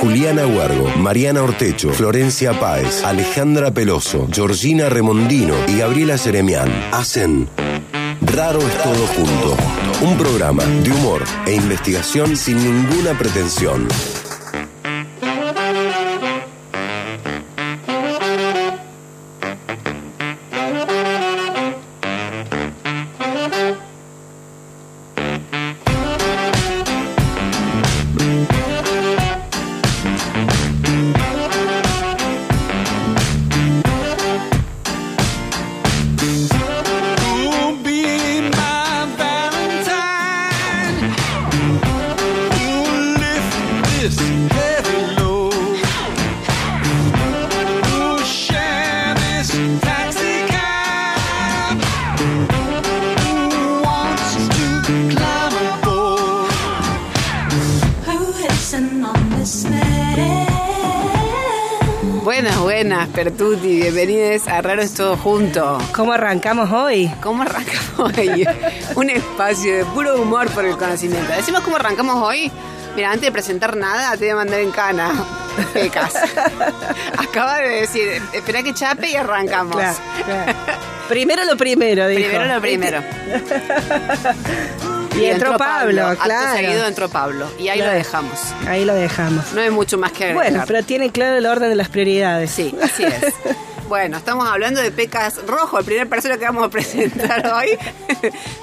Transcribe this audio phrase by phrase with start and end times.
[0.00, 7.48] Juliana Huergo, Mariana Ortecho, Florencia Páez, Alejandra Peloso, Georgina Remondino y Gabriela Seremián hacen
[8.22, 9.56] Raro es todo junto.
[10.02, 13.88] Un programa de humor e investigación sin ninguna pretensión.
[64.40, 65.78] Bienvenidos a Raro es Todo Junto.
[65.94, 67.10] ¿Cómo arrancamos hoy?
[67.22, 68.46] ¿Cómo arrancamos hoy?
[68.96, 71.32] Un espacio de puro humor por el conocimiento.
[71.32, 72.50] Decimos cómo arrancamos hoy.
[72.96, 75.12] Mira, antes de presentar nada, te voy a mandar en cana.
[75.72, 76.14] Pecas.
[77.18, 79.76] Acaba de decir, espera que chape y arrancamos.
[79.76, 80.52] Claro, claro.
[81.08, 82.28] Primero lo primero, dijo.
[82.28, 83.02] Primero lo primero.
[85.20, 86.56] Y entró Pablo, Acto claro.
[86.56, 87.46] seguido entró Pablo.
[87.58, 87.92] Y ahí Claro.
[87.92, 88.40] lo dejamos.
[88.66, 89.52] Ahí lo dejamos.
[89.52, 90.50] No hay mucho más que agregar.
[90.50, 92.50] Bueno, pero tiene claro el orden de las prioridades.
[92.50, 93.34] Sí, así es.
[93.90, 97.76] Bueno, estamos hablando de Pecas Rojo, el primer persona que vamos a presentar hoy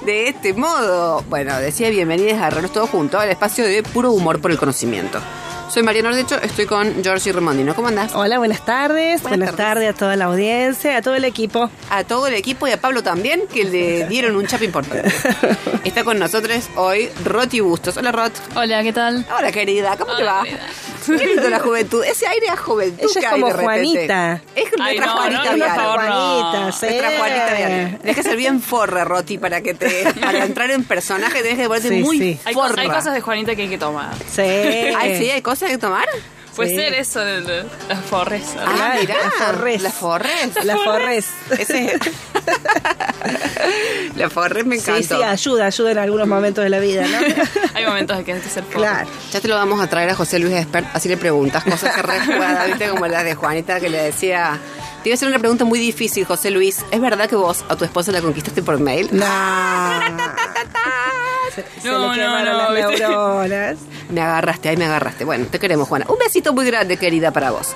[0.06, 1.22] de este modo.
[1.28, 5.20] Bueno, decía bienvenidos a Raros Todos Juntos, al espacio de puro humor por el conocimiento.
[5.68, 7.74] Soy Mariana Ordecho, estoy con Georgie Remondino.
[7.74, 8.14] ¿Cómo andás?
[8.14, 9.20] Hola, buenas tardes.
[9.20, 9.74] Buenas Buenas, tardes.
[9.84, 9.90] tardes.
[9.90, 11.70] a toda la audiencia, a todo el equipo.
[11.90, 15.10] A todo el equipo y a Pablo también, que le dieron un chap importante.
[15.84, 17.98] Está con nosotros hoy Roti Bustos.
[17.98, 18.32] Hola, Rot.
[18.56, 19.26] Hola, ¿qué tal?
[19.36, 19.96] Hola, querida.
[19.98, 20.42] ¿Cómo te va?
[20.42, 20.60] querida.
[21.06, 22.04] Qué lindo la juventud.
[22.04, 23.62] Ese aire a juventud Ella que es hay como de.
[23.64, 24.42] Juanita.
[24.54, 26.40] Es nuestra Ay, no, Juanita no, favor, no.
[26.42, 26.86] Juanita, sí.
[26.86, 27.98] Nuestra Juanita Viale.
[28.02, 31.66] Tienes que ser bien forra, Roti, para que te para entrar en personaje tenés que
[31.66, 32.38] ponerte Sí, muy sí.
[32.44, 32.82] Hay, forra.
[32.82, 34.14] hay cosas de Juanita que hay que tomar.
[34.30, 34.42] Sí.
[34.42, 36.06] Ay, sí, hay cosas que tomar.
[36.56, 36.76] Puede Sí.
[36.76, 38.42] ser eso de, de las forres.
[38.58, 39.14] Ah, mirá.
[39.22, 39.80] la forres.
[39.82, 40.64] La forres.
[40.64, 41.26] La Forres.
[41.56, 42.00] Ese es-
[44.16, 45.18] La forres me Sí, encantó.
[45.18, 47.18] sí, ayuda, ayuda en algunos momentos de la vida, ¿no?
[47.74, 48.78] Hay momentos en que hay que ser forro.
[48.80, 49.08] claro.
[49.32, 52.02] Ya te lo vamos a traer a José Luis Expert, así le preguntas cosas que
[52.02, 52.88] recuerda, ¿viste?
[52.88, 54.58] Como las de Juanita que le decía.
[55.04, 56.84] Te iba a hacer una pregunta muy difícil, José Luis.
[56.90, 59.08] ¿Es verdad que vos a tu esposa la conquistaste por mail?
[59.12, 59.24] No.
[61.74, 63.76] Se, se No, le no, quemaron no, neuronas.
[64.10, 65.24] Me agarraste, ahí me agarraste.
[65.24, 66.06] Bueno, te queremos, Juana.
[66.08, 67.74] Un besito muy grande, querida, para vos.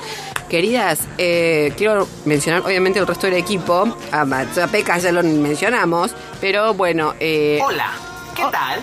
[0.48, 3.96] Queridas, eh, quiero mencionar obviamente el resto del equipo.
[4.12, 7.14] A, a Peca ya lo mencionamos, pero bueno.
[7.20, 7.90] Eh, Hola,
[8.36, 8.82] ¿qué tal?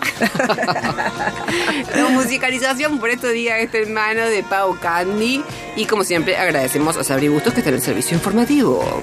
[1.95, 5.43] La musicalización por estos días está en mano de Pau Candy.
[5.75, 9.01] Y como siempre, agradecemos a Sabri Bustos que está en el servicio informativo.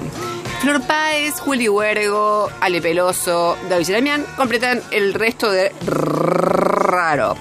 [0.59, 7.35] Flor Páez, Juli Huergo, Ale Peloso, David Damián completan el resto de raro.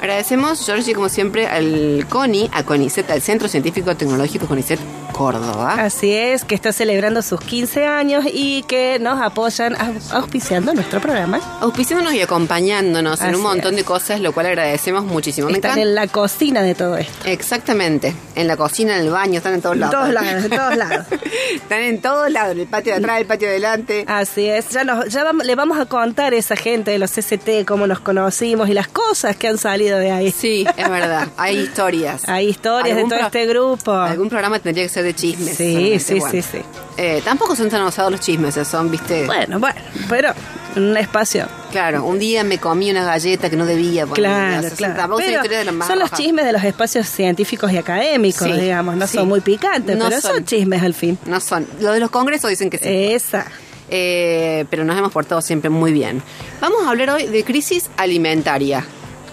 [0.00, 4.80] Agradecemos, Georgie, como siempre, al CONI, a CONICET, al Centro Científico Tecnológico CONICET
[5.12, 5.74] Córdoba.
[5.78, 11.00] Así es, que está celebrando sus 15 años y que nos apoyan au- auspiciando nuestro
[11.00, 11.40] programa.
[11.60, 13.76] Auspiciándonos y acompañándonos en un montón es.
[13.78, 15.48] de cosas, lo cual agradecemos muchísimo.
[15.50, 17.12] Están en la cocina de todo esto.
[17.28, 18.14] Exactamente.
[18.34, 19.94] En la cocina, en el baño, están en todos En lados.
[19.94, 21.06] todos lados, en todos lados.
[21.54, 24.04] están en todos lados, en el patio de atrás, el patio de adelante.
[24.08, 27.10] Así es, ya, nos, ya vamos- le vamos a contar a esa gente de los
[27.12, 30.30] CCT cómo nos conocimos y las cosas que han salido de ahí.
[30.32, 31.28] Sí, es verdad.
[31.36, 32.22] Hay historias.
[32.28, 33.92] Hay historias de todo pro- este grupo.
[33.92, 35.56] Algún programa tendría que ser de chismes.
[35.56, 36.30] Sí, sí, bueno.
[36.30, 36.58] sí, sí.
[36.96, 39.26] Eh, tampoco son tan usados los chismes, eh, son, viste.
[39.26, 40.32] Bueno, bueno, pero
[40.76, 41.46] un espacio.
[41.70, 44.06] Claro, un día me comí una galleta que no debía.
[44.06, 44.94] poner, Claro, o sea, claro.
[44.96, 48.46] Tampoco son Pero historias de las son los chismes de los espacios científicos y académicos,
[48.46, 48.96] Sí, digamos.
[48.96, 49.16] No sí.
[49.18, 50.34] son muy picantes, No pero son.
[50.36, 50.44] son.
[50.44, 51.18] chismes al fin.
[51.26, 51.66] No son.
[51.80, 52.84] Lo de los congresos dicen que sí.
[52.86, 53.46] Esa.
[53.94, 56.22] Eh, pero nos hemos portado siempre muy bien.
[56.60, 58.84] Vamos a hablar hoy de crisis alimentaria.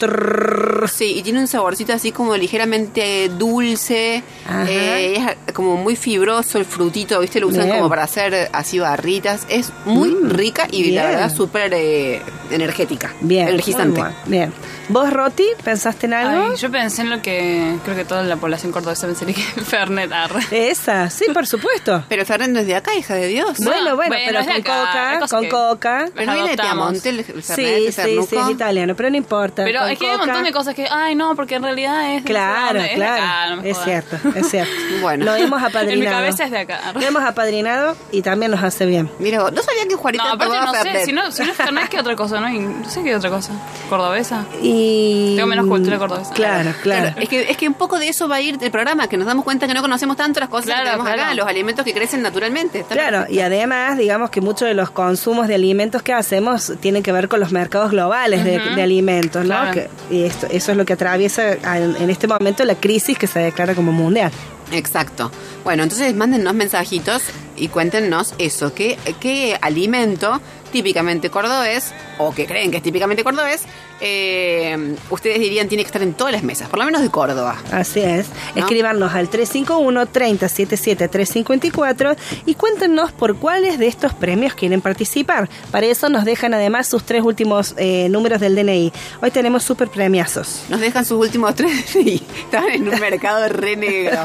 [0.93, 4.23] Sí, y tiene un saborcito así como ligeramente dulce,
[4.69, 7.41] eh, es como muy fibroso el frutito, ¿viste?
[7.41, 7.77] Lo usan Bien.
[7.77, 9.47] como para hacer así barritas.
[9.49, 10.95] Es muy Mm, rica y bien.
[10.97, 12.21] la verdad súper eh,
[12.51, 13.49] energética, Bien.
[13.49, 14.01] energizante.
[14.01, 14.53] bueno, Bien.
[14.89, 16.51] ¿Vos, Roti, pensaste en algo?
[16.51, 19.67] Ay, yo pensé en lo que creo que toda la población cordobesa pensaría que es
[19.67, 20.41] Fernet arre.
[20.51, 22.05] Esa, sí, por supuesto.
[22.09, 23.59] Pero Fernández no es de acá, hija de Dios.
[23.59, 26.07] Bueno, bueno, bueno, pero con acá, coca, con que- coca.
[26.15, 26.57] Pero no viene.
[26.57, 29.65] Piamonte el, el Fernet, Sí, el sí, sí, es italiano, pero no importa.
[29.65, 32.23] Pero es que hay un montón de cosas que, ay, no, porque en realidad es.
[32.25, 33.23] Claro, de claro.
[33.23, 34.73] acá, no me es cierto, es cierto.
[35.01, 35.25] Bueno.
[35.25, 35.93] Lo hemos apadrinado.
[35.93, 36.81] En mi cabeza es de acá.
[36.95, 39.11] Lo hemos apadrinado y también nos hace bien.
[39.19, 41.57] Mira, vos, no sabía que Juanita No, aparte no sé, si no, si no es
[41.57, 42.41] Fernet, ¿qué otra cosa?
[42.41, 43.53] No, no sé qué otra cosa.
[43.89, 44.45] ¿Cordobesa?
[44.63, 45.35] Y...
[45.37, 46.33] Tengo menos cultura cordobesa.
[46.35, 47.01] Claro, claro.
[47.13, 49.17] Claro, es que, es que un poco de eso va a ir del programa, que
[49.17, 51.37] nos damos cuenta que no conocemos tanto las cosas Claro, que tenemos acá, claro.
[51.37, 52.81] los alimentos que crecen naturalmente.
[52.81, 52.95] Está
[53.29, 57.29] Y además, digamos que muchos de los consumos de alimentos que hacemos tienen que ver
[57.29, 59.55] con los mercados globales de, alimentos, ¿no?
[59.55, 59.73] Claro.
[59.73, 63.27] Que- y esto, eso es lo que atraviesa en, en este momento la crisis que
[63.27, 64.31] se declara como mundial.
[64.73, 65.31] Exacto.
[65.65, 67.23] Bueno, entonces mándennos mensajitos
[67.57, 70.41] y cuéntenos eso, qué, qué alimento
[70.73, 73.63] típicamente cordobés, o que creen que es típicamente cordobés,
[74.01, 77.59] eh, ustedes dirían tiene que estar en todas las mesas, por lo menos de Córdoba.
[77.71, 78.29] Así es.
[78.55, 78.63] ¿No?
[78.63, 82.17] Escríbanos al 351-3077-354
[82.47, 85.51] y cuéntenos por cuáles de estos premios quieren participar.
[85.71, 88.91] Para eso nos dejan además sus tres últimos eh, números del DNI.
[89.21, 90.63] Hoy tenemos super premiazos.
[90.69, 94.19] Nos dejan sus últimos tres y están en un mercado re negro.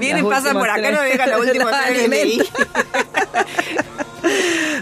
[0.00, 2.42] Vienen, Las pasan por acá, nos dejan los últimos Los tres DNI.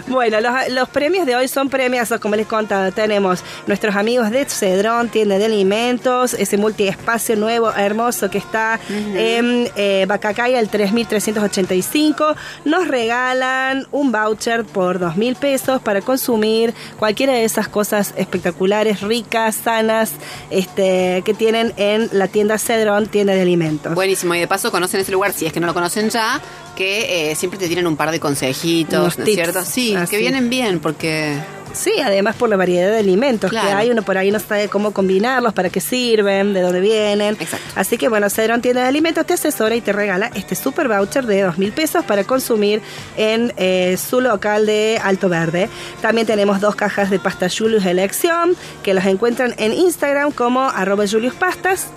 [0.07, 2.91] Bueno, los, los premios de hoy son premiazos, como les contaba.
[2.91, 3.28] Tenemos
[3.67, 10.05] nuestros amigos de Cedrón, tienda de alimentos, ese multiespacio nuevo, hermoso que está en eh,
[10.07, 12.35] Bacacaya, el 3385.
[12.65, 19.01] Nos regalan un voucher por 2 mil pesos para consumir cualquiera de esas cosas espectaculares,
[19.01, 20.11] ricas, sanas,
[20.49, 23.93] este, que tienen en la tienda Cedrón, tienda de alimentos.
[23.95, 26.41] Buenísimo, y de paso conocen ese lugar, si es que no lo conocen ya,
[26.75, 29.63] que eh, siempre te tienen un par de consejitos, Unos ¿no es cierto?
[29.65, 30.11] Sí, así.
[30.11, 31.37] que vienen bien, porque
[31.73, 33.67] Sí, además por la variedad de alimentos Claro.
[33.67, 37.37] que hay, uno por ahí no sabe cómo combinarlos, para qué sirven, de dónde vienen.
[37.39, 37.65] Exacto.
[37.75, 41.25] Así que bueno, Cedrón Tienda de Alimentos te asesora y te regala este super voucher
[41.25, 42.81] de dos mil pesos para consumir
[43.17, 45.69] en eh, su local de Alto Verde.
[46.01, 51.05] También tenemos dos cajas de pasta Julius Elección que los encuentran en Instagram como arroba
[51.09, 51.87] Julius Pastas.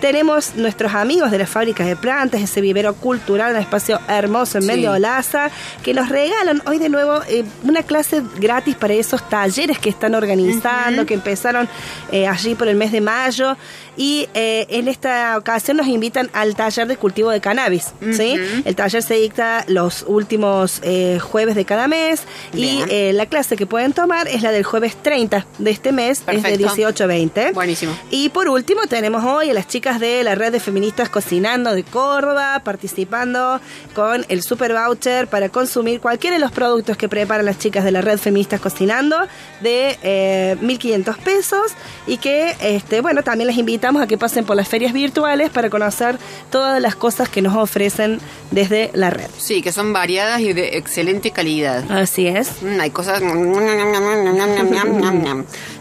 [0.00, 4.62] Tenemos nuestros amigos de las fábricas de plantas, ese vivero cultural, un espacio hermoso en
[4.62, 4.68] Sí.
[4.68, 5.50] medio de Laza,
[5.82, 10.14] que nos regalan hoy de nuevo eh, una clase gratis para esos talleres que están
[10.14, 11.68] organizando, que empezaron
[12.12, 13.56] eh, allí por el mes de mayo.
[13.96, 17.92] Y eh, en esta ocasión nos invitan al taller de cultivo de cannabis.
[18.12, 18.36] ¿sí?
[18.64, 22.22] El taller se dicta los últimos eh, jueves de cada mes
[22.54, 23.16] y Bien.
[23.16, 26.32] la clase que pueden tomar es la del jueves 30 de este mes, es de
[26.34, 26.74] Perfecto.
[26.74, 27.52] 18 a 20.
[27.52, 27.92] Buenísimo.
[28.10, 31.82] Y por último tenemos hoy a las chicas de la red de feministas cocinando de
[31.82, 33.60] Córdoba participando
[33.94, 37.90] con el super voucher para consumir cualquiera de los productos que preparan las chicas de
[37.90, 41.72] la red feministas cocinando de eh, 1.500 pesos
[42.06, 45.70] y que este bueno también les invitamos a que pasen por las ferias virtuales para
[45.70, 46.18] conocer
[46.50, 49.28] todas las cosas que nos ofrecen desde la red.
[49.38, 51.90] sí, que son variadas y de excelente calidad.
[51.90, 52.62] Así es.
[52.62, 53.22] Mm, hay cosas.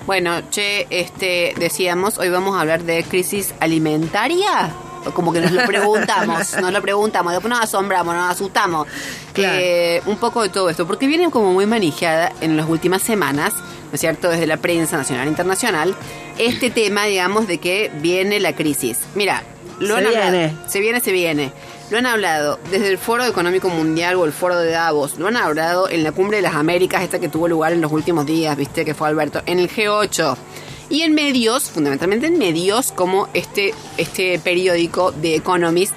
[0.06, 4.74] Bueno, che, este, decíamos, hoy vamos a hablar de crisis alimentaria.
[5.13, 8.88] Como que nos lo preguntamos, nos lo preguntamos, después nos asombramos, nos asustamos.
[9.34, 9.58] Claro.
[9.60, 13.53] Eh, un poco de todo esto, porque viene como muy manejada en las últimas semanas,
[13.53, 15.96] ¿no es cierto?, desde la prensa nacional e internacional,
[16.38, 19.00] este tema, digamos, de que viene la crisis.
[19.15, 19.44] Mira,
[19.79, 20.32] lo Se han hablado.
[20.32, 20.56] viene.
[20.68, 21.53] Se viene, se viene.
[21.89, 25.18] Lo han hablado desde el Foro Económico Mundial o el Foro de Davos.
[25.18, 27.91] Lo han hablado en la Cumbre de las Américas, esta que tuvo lugar en los
[27.91, 29.41] últimos días, viste, que fue Alberto.
[29.48, 30.38] En el G8.
[30.89, 35.93] Y en medios, fundamentalmente en medios como este, este periódico The Economist,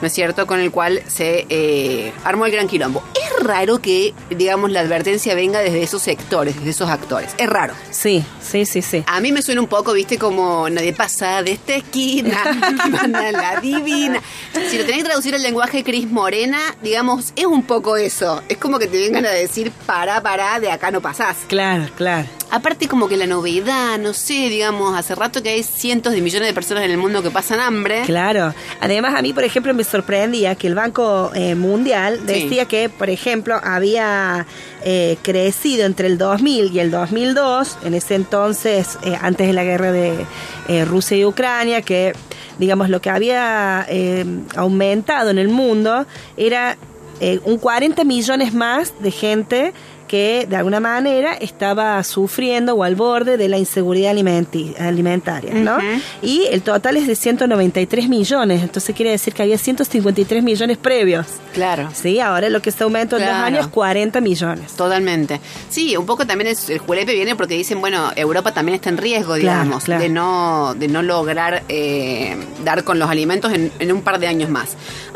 [0.00, 3.02] ¿no es cierto?, con el cual se eh, armó el gran quilombo.
[3.14, 7.34] Es raro que, digamos, la advertencia venga desde esos sectores, desde esos actores.
[7.38, 7.74] Es raro.
[7.90, 9.04] Sí, sí, sí, sí.
[9.06, 12.42] A mí me suena un poco, viste, como nadie pasa de esta esquina,
[12.90, 14.22] manda la divina.
[14.68, 18.42] Si lo tenés que traducir al lenguaje Cris Morena, digamos, es un poco eso.
[18.48, 21.36] Es como que te vengan a decir, pará, pará, de acá no pasás.
[21.48, 22.26] Claro, claro.
[22.50, 26.48] Aparte como que la novedad, no sé, digamos, hace rato que hay cientos de millones
[26.48, 28.02] de personas en el mundo que pasan hambre.
[28.06, 28.52] Claro.
[28.80, 32.24] Además, a mí, por ejemplo, me sorprendía que el Banco eh, Mundial Sí.
[32.26, 34.46] decía que, por ejemplo, había
[34.84, 39.62] eh, crecido entre el 2000 y el 2002, en ese entonces, eh, antes de la
[39.64, 40.26] guerra de
[40.68, 42.14] eh, Rusia y Ucrania, que,
[42.58, 44.24] digamos, lo que había eh,
[44.56, 46.76] aumentado en el mundo era
[47.20, 49.72] eh, un 40 millones más de gente
[50.10, 55.78] que de alguna manera estaba sufriendo o al borde de la inseguridad alimentaria, ¿no?
[56.20, 61.26] Y el total es de 193 millones, entonces quiere decir que había 153 millones previos.
[61.52, 61.90] Claro.
[61.94, 63.46] Sí, ahora lo que se aumentó en dos Claro.
[63.46, 64.72] años, 40 millones.
[64.72, 65.40] Totalmente.
[65.68, 68.96] Sí, un poco también es, el julepe viene porque dicen, bueno, Europa también está en
[68.98, 70.02] riesgo, digamos, claro.
[70.02, 74.26] de no de no lograr eh, dar con los alimentos en, en un par de
[74.26, 74.70] años más.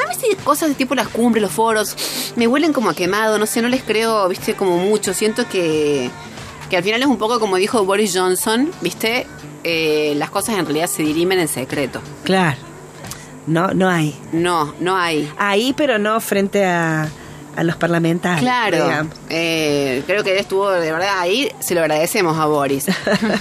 [0.04, 1.96] A mí sí, cosas de tipo las cumbres, los foros,
[2.36, 5.12] me huelen como a quemado, no sé, no les creo, viste, como mucho.
[5.14, 6.10] Siento que,
[6.70, 9.26] que al final es un poco como dijo Boris Johnson, viste,
[9.66, 12.02] Eh, las cosas en realidad se dirimen en secreto.
[12.22, 12.58] Claro.
[13.46, 14.14] No, no hay.
[14.30, 15.26] No, no hay.
[15.38, 17.08] Ahí, pero no frente a,
[17.56, 18.40] a los parlamentarios.
[18.42, 22.86] Claro, eh, creo que él estuvo de verdad ahí, se lo agradecemos a Boris.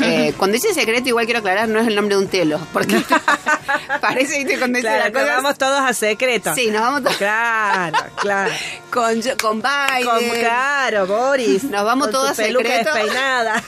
[0.05, 3.01] Eh, cuando dice secreto, igual quiero aclarar, no es el nombre de un telo, porque
[4.01, 6.53] parece, viste, cuando dice Claro, que cosas- vamos todos a secreto.
[6.55, 8.51] Sí, nos vamos todos Claro, claro.
[8.91, 10.05] con, con Biden.
[10.05, 11.63] Como claro, Boris.
[11.65, 12.93] Nos vamos con todos a secreto.
[12.93, 13.63] despeinada.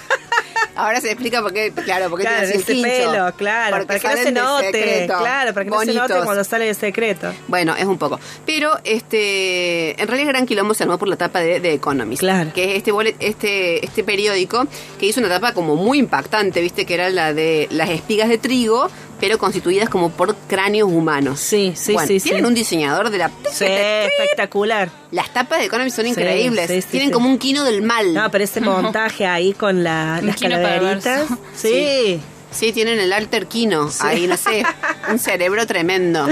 [0.75, 3.77] Ahora se explica por qué, claro, porque claro, tiene el ese pelo, claro.
[3.77, 4.71] Porque Para que no se note.
[4.71, 5.13] secreto.
[5.19, 7.33] Claro, para que no se note cuando sale de secreto.
[7.47, 8.19] Bueno, es un poco.
[8.45, 12.19] Pero este en realidad el gran quilombo se armó por la tapa de, de Economist.
[12.21, 12.51] Claro.
[12.53, 14.65] Que es este, bolet- este, este periódico
[14.99, 18.37] que hizo una tapa como muy impactante, viste, que era la de las espigas de
[18.37, 18.87] trigo,
[19.25, 21.39] pero constituidas como por cráneos humanos.
[21.39, 22.47] Sí, sí, Bueno, sí, Tienen sí.
[22.47, 23.31] un diseñador de la...
[23.51, 24.91] Sí, espectacular.
[25.09, 26.67] Las tapas de Economist son increíbles.
[26.69, 27.13] sí, sí, Tienen sí.
[27.13, 28.13] como un quino del mal.
[28.13, 31.25] No, pero ese montaje ahí con la, las calaveritas.
[31.55, 32.21] Sí.
[32.55, 33.89] Sí, tienen el alter quino.
[33.99, 34.63] Ahí, no sé,
[35.11, 36.25] un cerebro tremendo.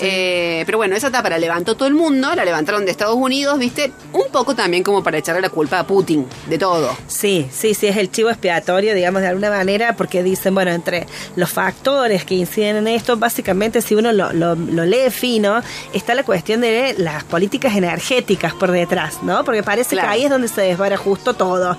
[0.00, 3.58] Eh, pero bueno, esa tapa la levantó todo el mundo, la levantaron de Estados Unidos,
[3.58, 3.92] ¿viste?
[4.12, 6.96] Un poco también como para echarle la culpa a Putin de todo.
[7.06, 11.06] Sí, sí, sí, es el chivo expiatorio, digamos, de alguna manera, porque dicen, bueno, entre
[11.36, 15.60] los factores que inciden en esto, básicamente, si uno lo, lo- lo lee fino,
[15.92, 19.44] está la cuestión de las políticas energéticas por detrás, ¿no?
[19.44, 20.08] Porque parece Claro.
[20.08, 21.76] que ahí es donde se desvara justo todo.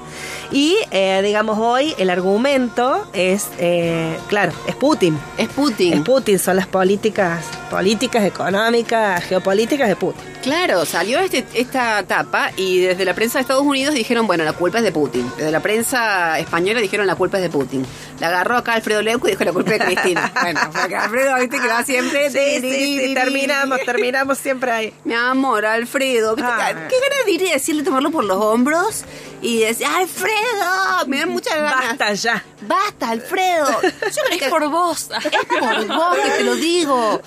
[0.51, 3.78] Y, eh, digamos, hoy el argumento es, eh,
[4.27, 5.17] claro, es Putin.
[5.37, 5.93] Es Putin.
[5.93, 10.21] Es Putin, son las políticas, políticas económicas, geopolíticas de Putin.
[10.41, 14.53] Claro, salió este, esta tapa y desde la prensa de Estados Unidos dijeron, bueno, la
[14.53, 15.29] culpa es de Putin.
[15.35, 17.85] Desde la prensa española dijeron, la culpa es de Putin.
[18.19, 20.31] La agarró acá Alfredo Leuco y dijo, la culpa es de Cristina.
[20.41, 22.29] bueno, porque Alfredo, viste que va siempre...
[22.29, 24.93] Sí, sí, sí, terminamos, terminamos siempre ahí.
[25.03, 26.49] Mi amor, Alfredo, ¿viste?
[26.51, 26.87] Ah.
[26.89, 29.03] qué ganas de ir y decirle, tomarlo por los hombros
[29.41, 31.97] y decir, Alfredo, me dan muchas ganas.
[31.97, 32.43] Basta ya.
[32.61, 33.67] Basta, Alfredo.
[33.81, 33.89] Yo
[34.27, 35.09] creo que Es por vos.
[35.23, 37.21] es por vos que te lo digo.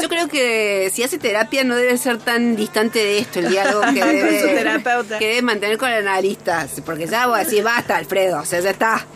[0.00, 3.82] Yo creo que si hace terapia no debe ser tan distante de esto el diálogo
[3.92, 5.18] que Con debe, su terapeuta.
[5.18, 6.66] que debe mantener con el analista.
[6.86, 8.40] Porque ya voy a decir, basta, Alfredo.
[8.40, 9.06] O sea, ya está.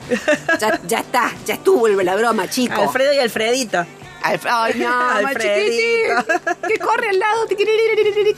[0.61, 1.33] Ya, ya está.
[1.47, 2.81] Ya estuvo la broma, chico.
[2.83, 3.87] Alfredo y Alfredito.
[4.23, 4.89] Alf- Ay, no,
[6.69, 7.45] que corre al lado,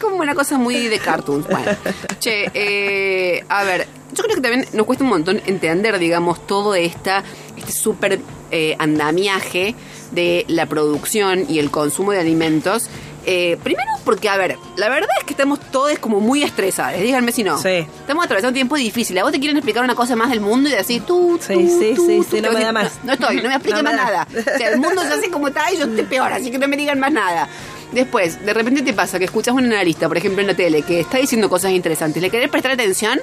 [0.01, 1.47] como una cosa muy de cartoons.
[1.47, 1.77] Bueno,
[2.21, 6.75] che, eh, a ver, yo creo que también nos cuesta un montón entender, digamos, todo
[6.75, 7.23] esta,
[7.57, 9.75] este súper eh, andamiaje
[10.13, 12.89] de la producción y el consumo de alimentos.
[13.27, 17.33] Eh, primero porque, a ver, la verdad es que estamos todos como muy estresados, díganme
[17.33, 17.57] si no.
[17.57, 17.87] Sí.
[18.01, 19.17] Estamos atravesando un tiempo difícil.
[19.19, 21.55] A vos te quieren explicar una cosa más del mundo y decís tú, tú, sí,
[21.55, 22.99] tú, sí, tú, sí, no me da más.
[23.03, 24.05] No estoy, no me explique No más da.
[24.05, 24.29] nada.
[24.31, 26.69] O sea, el mundo ya sé cómo está y yo estoy peor, así que no
[26.69, 27.49] me digan más nada.
[27.93, 30.83] Después, de repente te pasa que escuchas a un analista, por ejemplo, en la tele,
[30.83, 33.21] que está diciendo cosas interesantes, le querés prestar atención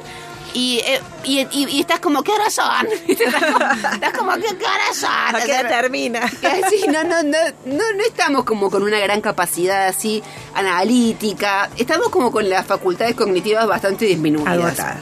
[0.53, 2.87] y, eh, y, y- y estás como, ¿qué son?
[3.07, 4.47] estás como, estás como, ¿qué,
[4.95, 5.09] son?
[5.11, 6.21] ¿A qué termina?
[6.29, 10.21] que sí, no, no, no, no, no estamos como con una gran capacidad así
[10.53, 11.69] analítica.
[11.77, 14.53] Estamos como con las facultades cognitivas bastante disminuidas.
[14.79, 14.97] Agotadas.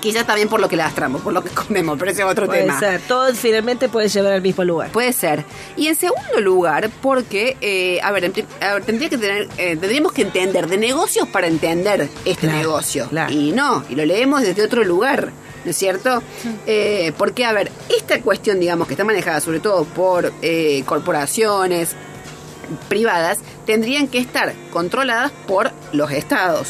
[0.00, 2.60] Quizás también por lo que lastramos, por lo que comemos, pero ese es otro Puede
[2.62, 2.78] tema.
[2.78, 3.00] ser.
[3.02, 4.90] Todo finalmente puede llevar al mismo lugar.
[4.90, 5.44] Puede ser.
[5.76, 10.12] Y en segundo lugar, porque, eh, a ver, a ver, tendría que tener, eh, tendríamos
[10.12, 13.08] que entender de negocios para entender este Claro, negocio.
[13.08, 13.32] claro.
[13.32, 15.32] Y no, y lo leemos desde otro lugar.
[15.64, 16.22] ¿No es cierto?
[16.66, 21.90] Eh, porque, a ver, esta cuestión, digamos, que está manejada sobre todo por eh, corporaciones,
[22.88, 26.68] privadas tendrían que estar controladas por los estados.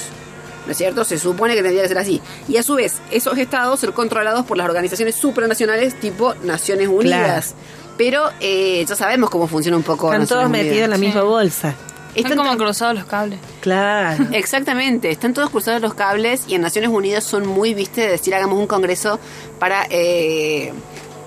[0.69, 1.03] ¿No es cierto?
[1.03, 2.21] Se supone que tendría que ser así.
[2.47, 7.55] Y a su vez, esos estados ser controlados por las organizaciones supranacionales tipo Naciones Unidas.
[7.97, 10.13] Pero eh, ya sabemos cómo funciona un poco.
[10.13, 11.07] Están todos metidos en la Sí.
[11.07, 11.75] misma bolsa.
[12.15, 13.39] Están Están como cruzados los cables.
[13.63, 14.27] Claro.
[14.33, 18.35] Exactamente, están todos cruzados los cables y en Naciones Unidas son muy, viste, de decir
[18.35, 19.19] hagamos un congreso
[19.59, 19.87] para...
[19.91, 20.73] Eh,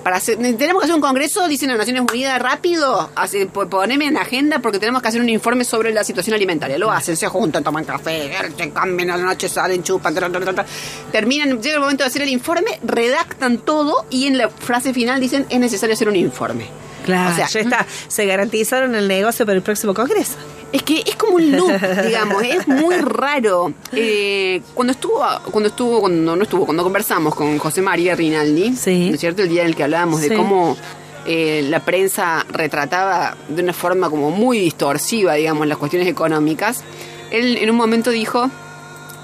[0.04, 3.10] para hacer, tenemos que hacer un congreso, dicen las Naciones Unidas, rápido,
[3.54, 6.78] po- poneme en agenda porque tenemos que hacer un informe sobre la situación alimentaria.
[6.78, 10.40] Lo hacen, se juntan, toman café, se cambian a la noche, salen, chupan, tra, tra,
[10.42, 10.66] tra, tra.
[11.12, 15.20] terminan, llega el momento de hacer el informe, redactan todo y en la frase final
[15.20, 16.66] dicen es necesario hacer un informe.
[17.06, 17.86] Claro, O sea, ya está.
[18.08, 20.36] Se garantizaron el negocio para el próximo congreso.
[20.72, 21.72] Es que es como un loop,
[22.06, 23.74] digamos, es muy raro.
[23.92, 29.10] Eh, cuando estuvo, cuando estuvo, cuando no estuvo, cuando conversamos con José María Rinaldi, Sí.
[29.10, 29.42] ¿no es cierto?
[29.42, 30.78] El día en el que hablábamos de cómo
[31.26, 36.84] eh, la prensa retrataba de una forma como muy distorsiva, digamos, las cuestiones económicas,
[37.32, 38.50] él en un momento dijo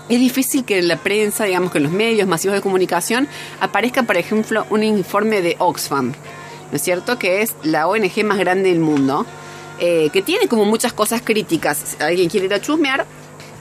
[0.10, 3.28] es difícil que en la prensa, digamos que en los medios masivos de comunicación,
[3.60, 6.14] aparezca, por ejemplo, un informe de Oxfam,
[6.72, 7.20] ¿no es cierto?
[7.20, 9.26] Que es la ONG más grande del mundo,
[9.80, 11.78] eh, que tiene como muchas cosas críticas.
[11.78, 13.06] Si alguien quiere ir a chusmear,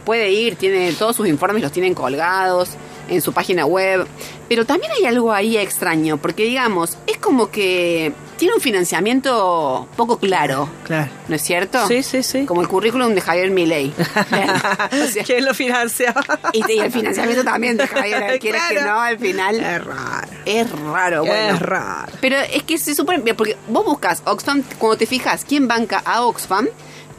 [0.05, 2.71] puede ir, tiene todos sus informes, los tienen colgados
[3.09, 4.07] en su página web.
[4.49, 10.19] Pero también hay algo ahí extraño, porque digamos, es como que tiene un financiamiento poco
[10.19, 11.11] claro, Claro.
[11.29, 11.87] ¿no es cierto?
[11.89, 12.45] Sí, sí, sí.
[12.47, 13.93] Como el currículum de Javier Milei.
[13.99, 16.07] O sea, ¿Quién lo financió?
[16.53, 20.29] y, y el financiamiento también de Javier, quieres que no, al final Es raro.
[20.45, 21.25] es raro.
[21.25, 21.55] Bueno.
[21.55, 22.13] Es raro.
[22.21, 26.23] Pero es que se supone, porque vos buscas Oxfam, cuando te fijas quién banca a
[26.25, 26.67] Oxfam,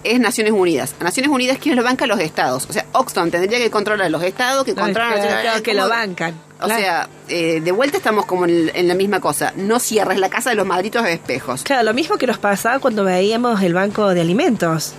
[0.04, 0.96] es Naciones Unidas.
[1.00, 2.06] A Naciones Unidas, ¿quién lo banca?
[2.08, 2.66] Los estados.
[2.70, 5.62] O sea, Oxfam tendría que controlar los estados, que controlan Claro, Naciones claro, Unidas.
[5.62, 6.34] que lo bancan.
[6.60, 6.82] O Claro.
[6.82, 9.54] sea, eh, de vuelta estamos como en, en la misma cosa.
[9.56, 11.64] No cierres la casa de los madritos de espejos.
[11.64, 14.94] Claro, lo mismo que nos pasaba cuando veíamos el Banco de Alimentos.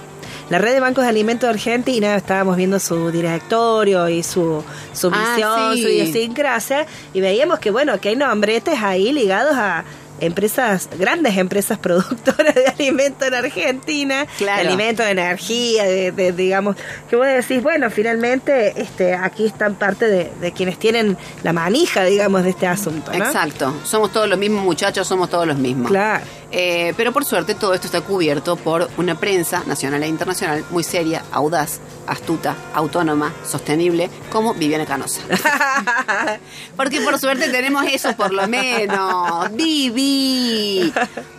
[0.50, 4.62] La red de bancos de alimentos de Argentina, estábamos viendo su directorio y su,
[4.94, 5.82] su Ah, misión, sí.
[5.82, 9.84] su idiosincrasia, y veíamos que, bueno, que hay nombretes ahí ligados a
[10.20, 14.62] empresas, grandes empresas productoras de alimentos en Argentina, Claro.
[14.62, 16.76] de alimentos, de energía, de, de- digamos,
[17.08, 22.04] que vos decís, bueno, finalmente este aquí están parte de, de quienes tienen la manija,
[22.04, 23.24] digamos, de este asunto, ¿no?
[23.24, 23.74] Exacto.
[23.84, 25.88] Somos todos los mismos muchachos, somos todos los mismos.
[25.90, 26.24] Claro.
[26.50, 30.82] Eh, pero por suerte todo esto está cubierto por una prensa nacional e internacional muy
[30.82, 35.20] seria, audaz, astuta, autónoma, sostenible, como Viviana Canosa.
[36.76, 39.52] Porque por suerte tenemos eso por lo menos.
[39.52, 40.92] Vivi.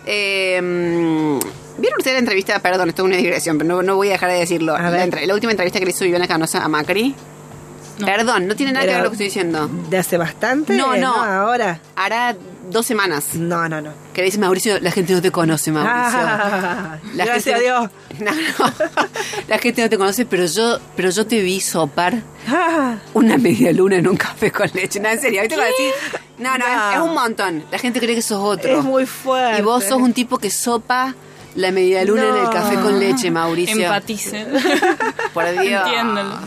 [0.06, 0.60] Eh,
[1.78, 2.58] ¿Vieron ustedes la entrevista?
[2.60, 4.76] Perdón, esto es una digresión, pero no, no voy a dejar de decirlo.
[4.76, 7.14] La, la última entrevista que le hizo Viviana Canosa a Macri.
[8.00, 8.06] No.
[8.06, 9.68] Perdón, no tiene nada que ver lo que estoy diciendo.
[9.88, 10.74] ¿De hace bastante?
[10.76, 11.14] No, no.
[11.14, 11.80] ahora.
[11.96, 12.36] Hará
[12.70, 13.34] dos semanas.
[13.34, 13.92] No, no, no.
[14.12, 16.18] Que le dice Mauricio, la gente no te conoce, Mauricio.
[16.22, 17.90] Ah, La gracias gente- a Dios.
[18.20, 18.72] No, no.
[19.48, 23.72] La gente no te conoce, pero yo, pero yo te vi sopar Ah, una media
[23.72, 25.00] luna en un café con leche.
[25.00, 25.54] No, en serio, ¿viste?
[25.56, 25.94] Cuando decís,
[26.38, 26.90] no, no, No.
[26.90, 27.64] Es, es un montón.
[27.70, 28.78] La gente cree que sos otro.
[28.78, 29.60] es muy fuerte.
[29.60, 31.14] Y vos sos un tipo que sopa
[31.56, 32.50] la media luna en el No.
[32.50, 33.84] café con leche, Mauricio.
[33.86, 34.48] Empaticen.
[35.34, 35.82] Por Dios.
[35.86, 36.38] Entiéndelo.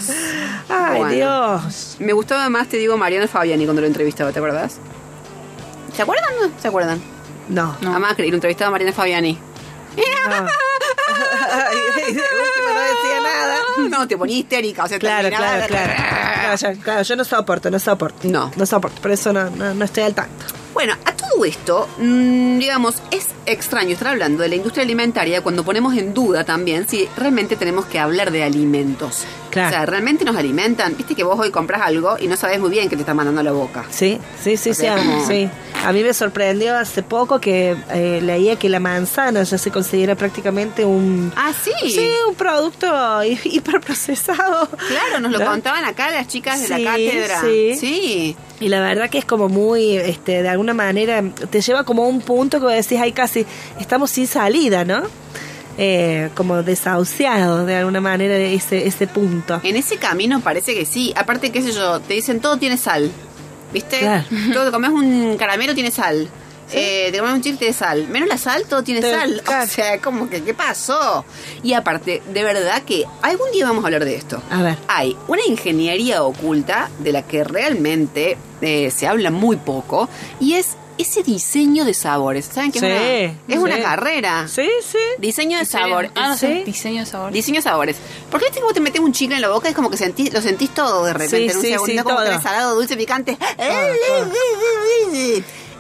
[0.70, 1.14] Ay, Bueno.
[1.14, 1.98] Dios.
[2.00, 4.78] Me gustaba más, te digo, Mariano Fabiani cuando lo entrevistaba, ¿te acuerdas?
[5.96, 6.30] ¿Se acuerdan?
[6.42, 6.52] No?
[6.62, 7.02] ¿Se acuerdan?
[7.50, 7.78] No.
[7.82, 7.96] No.
[7.96, 9.34] A Macri, lo entrevistaba a Mariano Fabiani.
[9.98, 10.04] no.
[11.54, 13.56] Ay, de última no decía nada.
[13.90, 15.94] No, te ponía histérica, o sea, Claro, claro, claro.
[16.58, 18.28] Claro, claro, yo no soporto, no soporto.
[18.28, 18.52] No.
[18.56, 20.46] No soporto, por eso no, no, no estoy al tanto.
[20.74, 25.64] Bueno, a todo esto, mm, digamos, es extraño estar hablando de la industria alimentaria cuando
[25.64, 29.24] ponemos en duda también si realmente tenemos que hablar de alimentos.
[29.52, 29.68] Claro.
[29.68, 30.98] O sea, ¿realmente nos alimentan?
[30.98, 33.42] Viste que vos hoy compras algo y no sabes muy bien qué te está mandando
[33.42, 33.86] a la boca.
[33.92, 35.48] Sí, sí, sí, sí, como- sí.
[35.86, 40.16] A mí me sorprendió hace poco que eh, leía que la manzana ya se considera
[40.16, 41.32] prácticamente un...
[41.36, 41.72] Ah, sí.
[41.92, 42.88] Sí, un producto
[43.24, 44.70] hi- hiperprocesado.
[44.88, 45.46] Claro, nos lo ¿No?
[45.46, 47.42] contaban acá las chicas de Sí, la cátedra.
[47.42, 47.76] sí.
[47.80, 48.38] sí.
[48.60, 52.08] Y la verdad que es como muy, este, de alguna manera, te lleva como a
[52.08, 53.46] un punto que decís, ay, casi
[53.80, 55.04] estamos sin salida, ¿no?
[55.78, 59.60] Eh, como desahuciados de alguna manera de ese, ese punto.
[59.64, 61.12] En ese camino parece que sí.
[61.16, 63.12] Aparte, qué sé yo, te dicen todo tiene sal.
[63.74, 64.00] ¿Viste?
[64.00, 64.24] Claro.
[64.54, 66.30] Todo, comes un caramelo tiene sal.
[66.74, 68.08] Eh, te comes un chile tiene sal.
[68.08, 69.42] Menos la sal, todo tiene Te- sal.
[69.64, 71.26] O sea, como que, ¿qué pasó?
[71.64, 74.42] Y aparte, de verdad que algún día vamos a hablar de esto.
[74.50, 74.78] A ver.
[74.88, 80.10] Hay una ingeniería oculta de la que realmente eh, se habla muy poco
[80.40, 82.46] y es ese diseño de sabores.
[82.54, 83.82] ¿Saben qué Sí, es una, es una sí.
[83.82, 84.48] carrera?
[84.48, 84.98] Sí, sí.
[85.18, 85.88] Diseño de ¿En serio?
[85.88, 86.10] sabor.
[86.16, 86.40] Ah, no ¿Sí?
[86.48, 86.64] sé.
[86.66, 87.32] Diseño de sabor.
[87.32, 87.98] Diseño de sabores.
[88.30, 89.98] Porque viste que vos te metes un chicle en la boca y es como que
[89.98, 92.76] sentís, lo sentís todo de repente Sí, en un sí, segundo, sí, como que salado,
[92.76, 93.38] dulce, picante.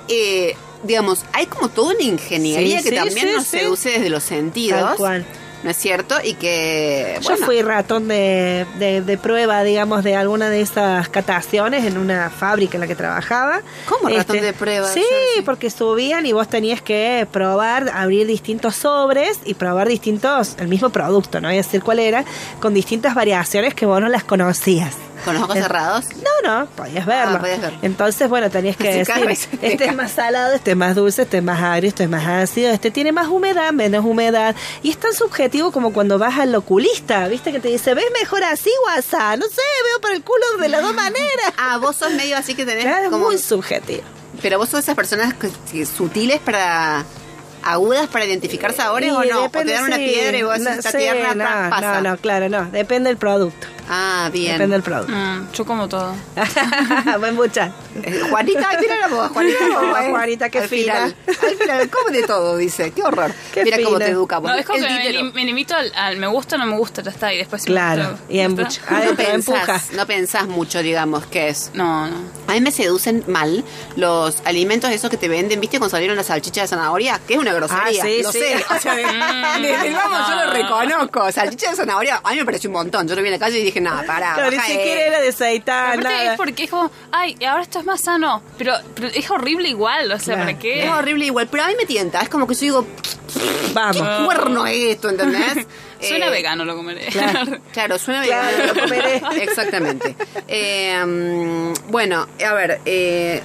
[0.09, 4.09] Eh, digamos, hay como toda una ingeniería Sí, que sí, también sí, nos seduce desde
[4.09, 4.81] los sentidos.
[4.81, 5.25] Tal cual.
[5.63, 6.15] ¿no es cierto?
[6.23, 11.07] Y que, bueno, Yo fui ratón de, de, de prueba, digamos, de alguna de esas
[11.09, 13.57] cataciones en una fábrica en la que trabajaba.
[13.57, 15.05] Este, ¿Cómo ratón de prueba, Sí,
[15.45, 20.89] porque subían y vos tenías que probar, abrir distintos sobres y probar distintos, el mismo
[20.89, 22.25] producto, no a decir cuál era,
[22.59, 24.95] con distintas variaciones que vos no las conocías.
[25.23, 26.05] Con los ojos cerrados.
[26.43, 27.37] No, no, podías verlo.
[27.37, 27.79] Ah, podías verlo.
[27.81, 31.43] Entonces, bueno, tenías que decir, este es más salado, este es más dulce, este es
[31.43, 34.55] más agrio, este es más ácido, este tiene más humedad, menos humedad.
[34.81, 37.51] Y es tan subjetivo como cuando vas al oculista, ¿viste?
[37.51, 39.35] Que te dice, ¿ves mejor así asá?
[39.37, 41.23] No sé, veo por el culo de las dos maneras.
[41.57, 43.25] Ah, vos sos medio así que tenés Claro, como...
[43.25, 44.01] muy subjetivo.
[44.41, 47.05] Pero vos sos esas personas que- que sutiles para...
[47.63, 49.43] agudas para identificar sabores o no.
[49.45, 50.05] O te depende, dan una sí.
[50.05, 52.01] piedra y vos No, esta sí, tierra no, pasa.
[52.01, 52.65] No, no, claro, no.
[52.65, 53.67] Depende del producto.
[53.89, 54.53] Ah, bien.
[54.53, 55.13] Depende del producto.
[55.13, 56.13] Mm, yo como todo.
[57.19, 57.73] Buen muchacho.
[58.01, 59.59] Eh, Juanita, mira la voz, Juanita.
[60.09, 60.93] Juanita, qué Al fina.
[60.93, 61.15] final.
[61.27, 62.91] Al final, come de todo, dice.
[62.91, 63.31] Qué horror.
[63.53, 64.49] Qué mira cómo te educamos.
[64.51, 67.11] No, es como que me, limito al, al me gusta o no me gusta, ya
[67.11, 67.33] está.
[67.33, 68.39] Y después Claro, y.
[68.39, 69.15] Ah, no empuja.
[69.15, 71.71] pensás, no pensás mucho, digamos, qué es.
[71.73, 72.15] No, no.
[72.47, 73.63] A mí me seducen mal
[73.95, 75.77] los alimentos esos que te venden, ¿viste?
[75.77, 78.01] Cuando salieron las salchichas de zanahoria, que es una grosería.
[78.03, 78.39] Ah, sí, lo sí.
[78.39, 78.65] sé.
[78.73, 78.93] O sea,
[79.57, 80.53] el vamos yo lo no, no.
[80.53, 81.31] reconozco.
[81.31, 83.07] Salchicha de zanahoria, a mí me pareció un montón.
[83.07, 84.33] Yo lo vi en la calle y dije, nada, pará.
[84.35, 85.31] Pero ni siquiera era de
[86.03, 86.31] nada.
[86.33, 88.41] es porque es como, ay, ahora esto es más sano.
[88.57, 90.49] Pero, pero es horrible igual, o sea, Claro.
[90.51, 90.85] ¿para qué?
[90.85, 92.21] Es horrible igual, pero a mí me tienta.
[92.21, 92.87] Es como que yo digo,
[93.73, 93.97] Vamos.
[93.97, 95.65] ¿qué cuerno es esto, entendés?
[96.01, 97.05] Suena Eh, vegano, lo comeré.
[97.07, 97.57] Claro.
[97.71, 98.73] Claro, suena Claro, vegano.
[98.73, 99.21] lo comeré.
[99.43, 100.15] Exactamente.
[100.47, 103.41] Eh, mm, bueno, a ver, eh,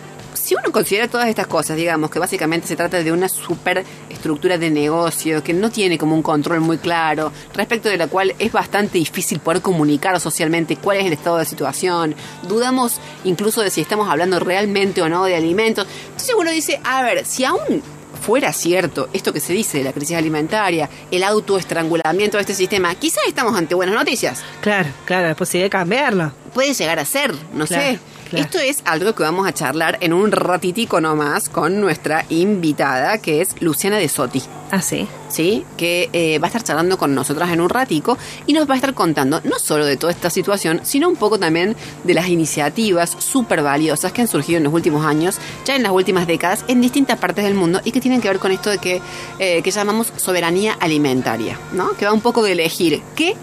[0.49, 4.71] si uno considera todas estas cosas, digamos que básicamente se trata de una superestructura de
[4.71, 8.97] negocio que no tiene como un control muy claro, respecto de la cual es bastante
[8.97, 12.15] difícil poder comunicar socialmente cuál es el estado de la situación,
[12.49, 15.87] dudamos incluso de si estamos hablando realmente o no de alimentos.
[16.07, 17.83] Entonces uno dice, a ver, si aún
[18.23, 22.95] fuera cierto esto que se dice de la crisis alimentaria, el autoestrangulamiento de este sistema,
[22.95, 24.43] quizás estamos ante buenas noticias.
[24.63, 26.33] Claro, claro, la posibilidad de cambiarlo.
[26.55, 28.01] Puede llegar a ser, no Claro, sé.
[28.31, 28.45] Claro.
[28.45, 33.41] Esto es algo que vamos a charlar en un ratitico nomás con nuestra invitada, que
[33.41, 34.43] es Luciana de Soti.
[34.71, 35.09] Ah, sí.
[35.29, 35.65] ¿sí?
[35.77, 38.77] Que eh, va a estar charlando con nosotras en un ratico y nos va a
[38.77, 43.17] estar contando no solo de toda esta situación, sino un poco también de las iniciativas
[43.19, 46.81] súper valiosas que han surgido en los últimos años, ya en las últimas décadas, en
[46.81, 49.01] distintas partes del mundo y que tienen que ver con esto de que,
[49.39, 51.93] eh, que llamamos soberanía alimentaria, ¿no?
[51.93, 53.37] Que va un poco de elegir qué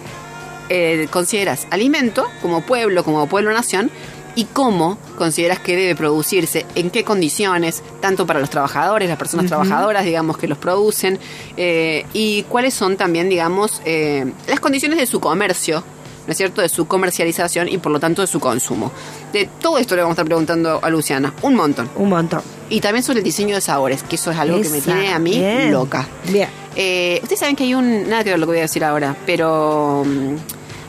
[0.69, 3.91] eh, consideras alimento como pueblo, como pueblo-nación,
[4.36, 9.45] y cómo consideras que debe producirse, en qué condiciones, tanto para los trabajadores, las personas
[9.48, 11.19] trabajadoras, digamos, que los producen,
[11.58, 15.84] eh, y cuáles son también, digamos, eh, las condiciones de su comercio,
[16.28, 18.91] ¿no es cierto?, de su comercialización y por lo tanto de su consumo.
[19.32, 21.89] De todo esto le vamos a estar preguntando a Luciana, un montón.
[21.95, 22.41] Un montón.
[22.69, 25.19] Y también sobre el diseño de sabores, que eso es algo que me tiene a
[25.19, 25.71] mí bien.
[25.71, 26.08] loca.
[26.30, 26.50] Bien.
[26.76, 28.10] Eh, Ustedes saben que hay un.
[28.10, 30.04] Nada que ver lo que voy a decir ahora, pero.
[30.06, 30.36] mm,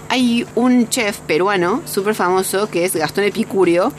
[0.09, 3.93] hay un chef peruano súper famoso que es Gastón Epicurio,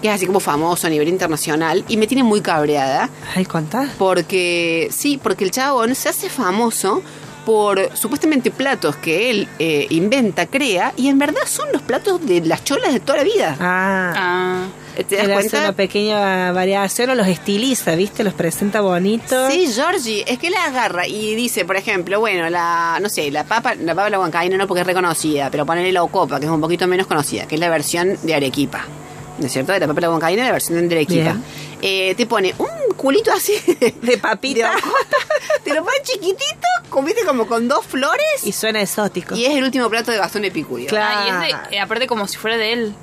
[0.00, 3.88] que es así como famoso a nivel internacional y me tiene muy cabreada Ay, contá.
[3.98, 7.02] porque, sí, porque el chabón se hace famoso
[7.44, 12.40] por supuestamente platos que él eh, inventa, crea y en verdad son los platos de
[12.40, 13.56] las cholas de toda la vida.
[13.60, 14.12] Ah.
[14.16, 14.64] Ah,
[14.96, 15.58] ¿Te das Él hace cuenta?
[15.60, 18.22] una pequeña variación o los estiliza, ¿viste?
[18.24, 19.52] Los presenta bonitos.
[19.52, 23.44] Sí, Georgie, es que la agarra y dice, por ejemplo, bueno, la, no sé, la
[23.44, 26.46] papa, la papa de la huancaína no porque es reconocida, pero ponerle la ocopa, que
[26.46, 28.84] es un poquito menos conocida, que es la versión de Arequipa.
[29.38, 29.72] ¿No es cierto?
[29.72, 31.36] De la papa de la huancaína, la versión de Arequipa.
[31.82, 33.52] Eh, te pone un culito así
[34.02, 34.70] De papita.
[34.70, 34.80] de
[35.64, 39.34] te lo pone chiquitito, comiste como con dos flores Y suena exótico.
[39.34, 40.86] y es el último plato de Gastón Epicurio.
[40.86, 41.18] Claro.
[41.18, 42.94] Ah, y es de, eh, aparte como si fuera de él.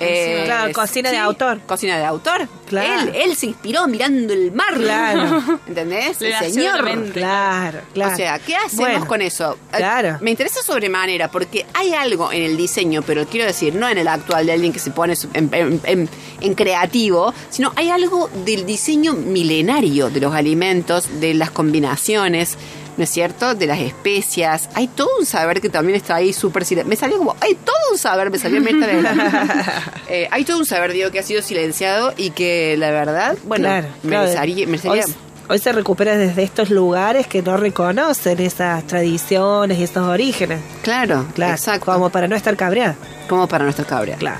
[0.00, 1.60] Eh, Claro, cocina de autor.
[1.66, 2.48] Cocina de autor.
[2.66, 3.10] Claro.
[3.10, 4.74] Él, él se inspiró mirando el mar.
[4.74, 5.42] Claro.
[5.66, 6.20] ¿Entendés?
[6.22, 6.82] El señor.
[7.12, 8.12] Claro, claro.
[8.12, 9.54] O sea, ¿qué hacemos Bueno, con eso?
[9.72, 10.18] Eh, Claro.
[10.20, 14.08] Me interesa sobremanera porque hay algo en el diseño, pero quiero decir, no en el
[14.08, 16.08] actual de alguien que se pone en, en- en-
[16.40, 22.56] en creativo, sino hay algo del diseño milenario de los alimentos, de las combinaciones.
[22.98, 23.54] ¿No es cierto?
[23.54, 24.68] De las especias.
[24.74, 27.76] Hay todo un saber que también está ahí súper silen- Me salió como, hay todo
[27.92, 28.86] un saber, me salió Mirta.
[30.08, 33.64] Eh, Hay todo un saber, digo, que ha sido silenciado y que la verdad, bueno,
[33.68, 35.14] claro, merecería- merecería- Hoy,
[35.48, 40.60] hoy se recupera desde estos lugares que no reconocen esas tradiciones y esos orígenes.
[40.82, 41.52] Claro, Claro.
[41.54, 41.92] exacto.
[41.92, 42.96] Como para no estar cabreada.
[43.28, 44.16] como para nuestra cabra.
[44.16, 44.38] Claro.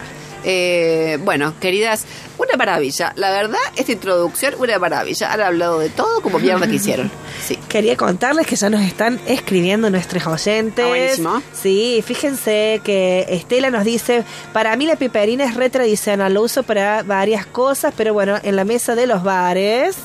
[0.50, 2.06] Eh, bueno, queridas,
[2.38, 3.12] una maravilla.
[3.16, 5.30] La verdad, esta introducción, una maravilla.
[5.30, 7.10] Han hablado de todo como mierda que hicieron.
[7.38, 7.56] Sí.
[7.68, 10.84] Quería contarles que ya nos están escribiendo nuestros oyentes.
[10.84, 11.42] Ah, buenísimo.
[11.54, 16.62] Sí, fíjense que Estela nos dice, para mí la piperina es re tradicional, lo uso
[16.62, 19.96] para varias cosas, pero bueno, en la mesa de los bares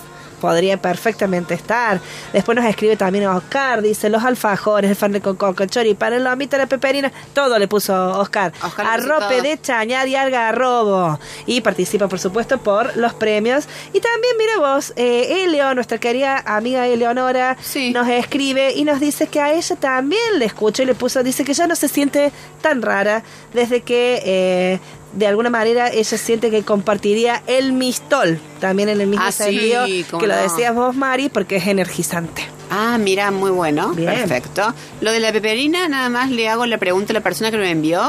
[0.43, 2.01] podría perfectamente estar.
[2.33, 6.25] Después nos escribe también Oscar, dice los alfajores, el fernet con coco, el choripán, el
[6.25, 8.51] lomito, la peperina, todo le puso Oscar.
[8.61, 11.17] Oscar Arrope de chañar y algarrobo.
[11.45, 13.69] Y participa, por supuesto, por los premios.
[13.93, 17.93] Y también, mira vos, eh, Elio, nuestra querida amiga Eleonora, Sí.
[17.93, 21.45] nos escribe y nos dice que a ella también le escuchó y le puso, dice
[21.45, 24.79] que ya no se siente tan rara desde que eh,
[25.13, 29.43] de alguna manera ella siente que compartiría el mistol, también en el mismo Ah, sí,
[29.43, 29.85] sentido
[30.19, 30.41] que lo no.
[30.41, 32.43] decías vos, Mari, porque es energizante.
[32.69, 33.89] Ah, mira, muy bueno.
[33.93, 34.13] Bien.
[34.13, 34.73] Perfecto.
[35.01, 37.69] Lo de la peperina, nada más le hago la pregunta a la persona que me
[37.69, 38.01] envió.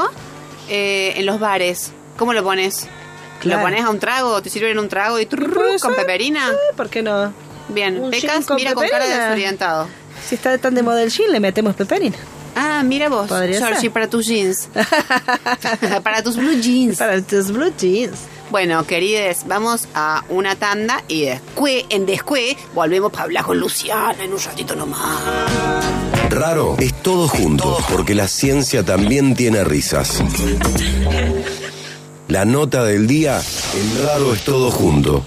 [0.67, 2.87] Eh, en los bares, ¿cómo lo pones?
[3.39, 3.59] Claro.
[3.61, 4.41] ¿Lo pones a un trago?
[4.41, 6.49] ¿Te sirven un trago y trrr, con peperina?
[6.51, 7.31] Eh, ¿Por qué no?
[7.69, 8.01] Bien.
[8.09, 9.87] Pecas, mira con cara de desorientado.
[10.27, 12.17] Si está tan de moda el gin, le metemos peperina.
[12.55, 13.91] Ah, mira vos, Podría Georgie, ser.
[13.91, 14.69] para tus jeans.
[16.03, 16.97] para tus blue jeans.
[16.97, 18.17] Para tus blue jeans.
[18.51, 24.23] Bueno, querides, vamos a una tanda y después, en después, volvemos para hablar con Luciana
[24.23, 25.19] en un ratito nomás.
[26.29, 30.23] Raro es todo junto, porque la ciencia también tiene risas.
[32.27, 33.41] La nota del día,
[33.75, 35.23] el raro es todo junto.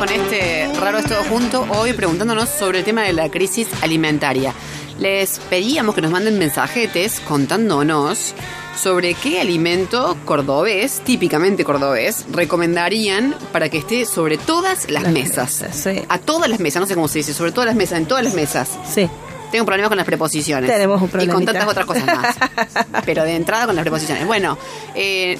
[0.00, 4.54] Con este raro es todo junto, hoy preguntándonos sobre el tema de la crisis alimentaria.
[4.98, 8.34] Les pedíamos que nos manden mensajetes contándonos
[8.74, 15.60] sobre qué alimento cordobés, típicamente cordobés, recomendarían para que esté sobre todas las, Las mesas.
[15.60, 16.02] mesas, sí.
[16.08, 18.24] A todas las mesas, no sé cómo se dice, sobre todas las mesas, en todas
[18.24, 18.78] las mesas.
[18.90, 19.06] Sí.
[19.50, 20.70] Tengo problemas con las preposiciones.
[20.70, 22.36] Tenemos un Y con tantas otras cosas más.
[23.04, 24.26] Pero de entrada con las preposiciones.
[24.26, 24.56] Bueno,
[24.94, 25.38] eh,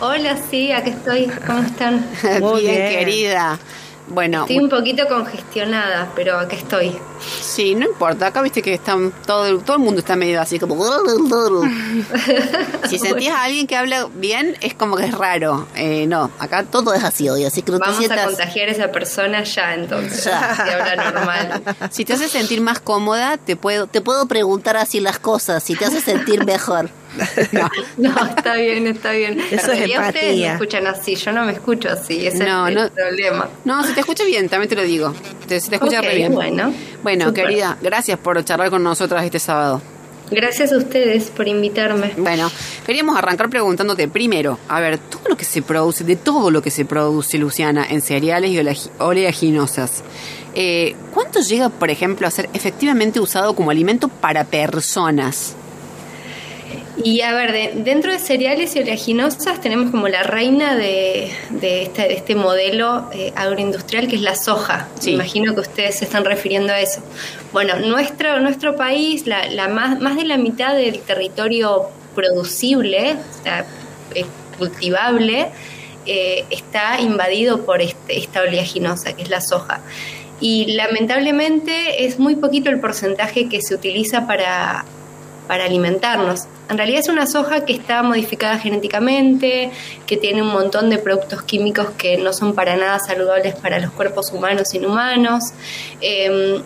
[0.00, 1.30] Hola, sí, aquí estoy.
[1.46, 2.04] ¿Cómo están?
[2.40, 2.90] Muy bien, bien.
[2.90, 3.58] querida.
[4.10, 6.98] Bueno, Estoy un poquito congestionada, pero aquí estoy.
[7.40, 8.28] sí, no importa.
[8.28, 10.76] Acá viste que están todo, todo el mundo está medio así como.
[12.88, 15.66] si sentías a alguien que habla bien, es como que es raro.
[15.74, 18.26] Eh, no, acá todo es así hoy, así que no te Vamos a sientas.
[18.26, 20.24] contagiar a esa persona ya, entonces.
[20.24, 20.54] Ya.
[20.54, 21.62] Si habla normal.
[21.90, 25.74] Si te hace sentir más cómoda, te puedo, te puedo preguntar así las cosas, si
[25.76, 26.90] te hace sentir mejor.
[27.52, 27.68] No.
[27.96, 29.40] No, está bien, está bien.
[29.40, 30.52] Eso es realidad ustedes me empatía.
[30.54, 32.84] escuchan así, yo no me escucho así, ese No, es no.
[32.84, 33.48] el problema.
[33.64, 35.14] No, se te escucha bien, también te lo digo.
[35.48, 36.34] Se te escucha re bien.
[36.34, 36.72] bueno.
[37.02, 39.80] Bueno, querida, gracias por charlar con nosotras este sábado.
[40.30, 42.12] Gracias a ustedes por invitarme.
[42.18, 42.50] Bueno,
[42.84, 46.70] queríamos arrancar preguntándote primero, a ver, todo lo que se produce, de todo lo que
[46.70, 50.02] se produce, Luciana, en cereales y oleagi- oleaginosas,
[50.54, 55.54] eh, ¿cuánto llega, por ejemplo, a ser efectivamente usado como alimento para personas?
[57.04, 61.82] Y a ver, de- dentro de cereales y oleaginosas tenemos como la reina de, de
[61.82, 64.88] este, de este modelo eh, agroindustrial que es la soja.
[64.98, 65.10] Sí.
[65.10, 67.00] Me imagino que ustedes se están refiriendo a eso.
[67.52, 73.42] Bueno, nuestro, nuestro país, la, la más, más de la mitad del territorio producible, o
[73.44, 73.64] sea,
[74.14, 74.24] eh,
[74.58, 75.48] cultivable,
[76.04, 79.80] eh, está invadido por este, esta oleaginosa, que es la soja.
[80.40, 84.84] Y lamentablemente es muy poquito el porcentaje que se utiliza para,
[85.48, 86.44] para alimentarnos.
[86.68, 89.72] En realidad es una soja que está modificada genéticamente,
[90.06, 93.90] que tiene un montón de productos químicos que no son para nada saludables para los
[93.90, 95.44] cuerpos humanos y inhumanos.
[96.00, 96.62] Eh,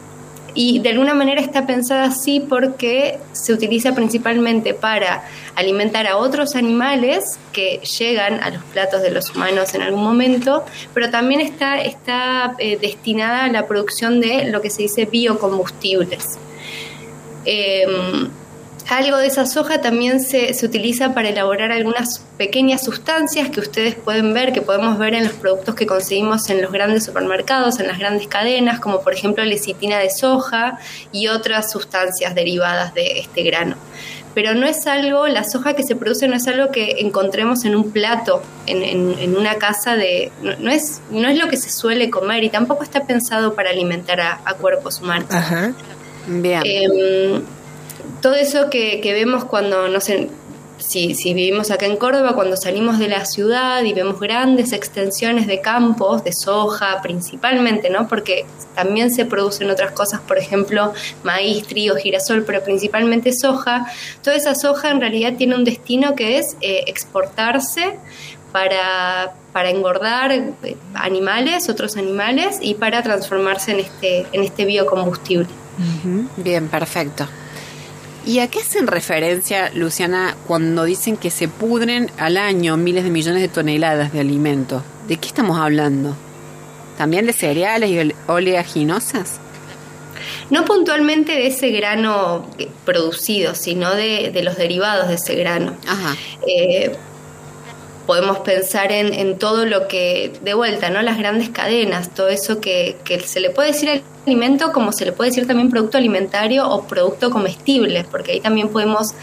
[0.55, 6.57] y de alguna manera está pensada así porque se utiliza principalmente para alimentar a otros
[6.57, 11.81] animales que llegan a los platos de los humanos en algún momento, pero también está,
[11.81, 16.39] está eh, destinada a la producción de lo que se dice biocombustibles.
[17.47, 17.87] Eh,
[18.97, 23.95] algo de esa soja también se, se utiliza para elaborar algunas pequeñas sustancias que ustedes
[23.95, 27.87] pueden ver, que podemos ver en los productos que conseguimos en los grandes supermercados, en
[27.89, 30.79] las grandes cadenas, como por ejemplo lecitina de soja
[31.13, 33.77] y otras sustancias derivadas de este grano.
[34.35, 37.77] Pero no es algo, la soja que se produce no es algo que encontremos en
[37.77, 40.33] un plato, en, en- en una casa de...
[40.43, 43.69] No, no es, no es lo que se suele comer y tampoco está pensado para
[43.71, 45.29] alimentar a- a cuerpos humanos.
[45.31, 45.73] Ajá.
[46.27, 46.63] Bien.
[46.65, 47.43] Em,
[48.23, 50.31] todo eso que, que vemos cuando, no sé,
[50.79, 55.47] si, si vivimos acá en Córdoba, cuando salimos de la ciudad y vemos grandes extensiones
[55.47, 58.09] de campos, de soja principalmente, ¿no?
[58.09, 63.87] Porque también se producen otras cosas, por ejemplo, maíz, trigo, girasol, pero principalmente soja.
[64.23, 67.97] Toda esa soja en realidad tiene un destino que es eh, exportarse
[68.51, 75.49] para, para engordar eh, animales, otros animales, y para transformarse en este, en este biocombustible.
[76.37, 77.27] Bien, perfecto.
[78.25, 83.11] ¿Y a qué hacen referencia, Luciana, cuando dicen que se pudren al año miles de
[83.11, 84.83] millones de toneladas de alimentos?
[85.09, 86.15] ¿De qué estamos hablando?
[86.97, 89.41] ¿También de cereales y ole- oleaginosas?
[90.51, 95.75] No puntualmente de ese grano eh, producido, sino de, de los derivados de ese grano.
[95.89, 96.15] Ajá.
[96.47, 96.93] Eh,
[98.07, 101.03] podemos pensar en, en todo lo que, de vuelta, ¿no?
[101.03, 105.13] Las grandes cadenas, todo eso que, que se le puede decir alimento como se le
[105.13, 109.15] puede decir también producto alimentario o producto comestible, porque ahí también podemos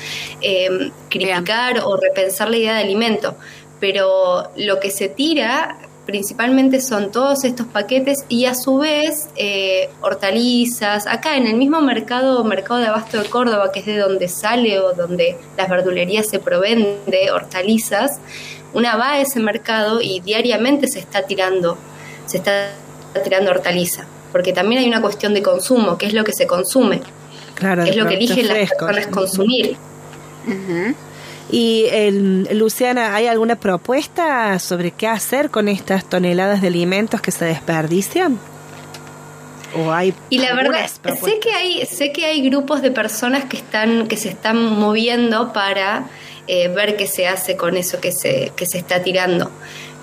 [0.41, 3.35] eh, criticar o repensar la idea de alimento.
[3.79, 9.89] Pero lo que se tira principalmente son todos estos paquetes y a su vez eh,
[10.01, 11.05] hortalizas.
[11.05, 14.79] Acá en el mismo mercado, mercado de abasto de Córdoba, que es de donde sale
[14.79, 18.19] o donde las verdulerías se proveen de hortalizas,
[18.73, 21.77] una va a ese mercado y diariamente se está tirando,
[22.25, 22.71] se está
[23.23, 27.01] tirando hortaliza, porque también hay una cuestión de consumo, qué es lo que se consume,
[27.55, 29.77] Claro, qué es lo que eligen las personas consumir.
[31.51, 31.87] Y
[32.51, 38.39] Luciana, ¿hay alguna propuesta sobre qué hacer con estas toneladas de alimentos que se desperdician?
[39.75, 43.57] ¿O hay Y la verdad, sé que hay, sé que hay grupos de personas que
[43.57, 46.05] están, que se están moviendo para
[46.51, 49.51] eh, ver qué se hace con eso que se, que se está tirando.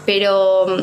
[0.07, 0.83] Pero mm,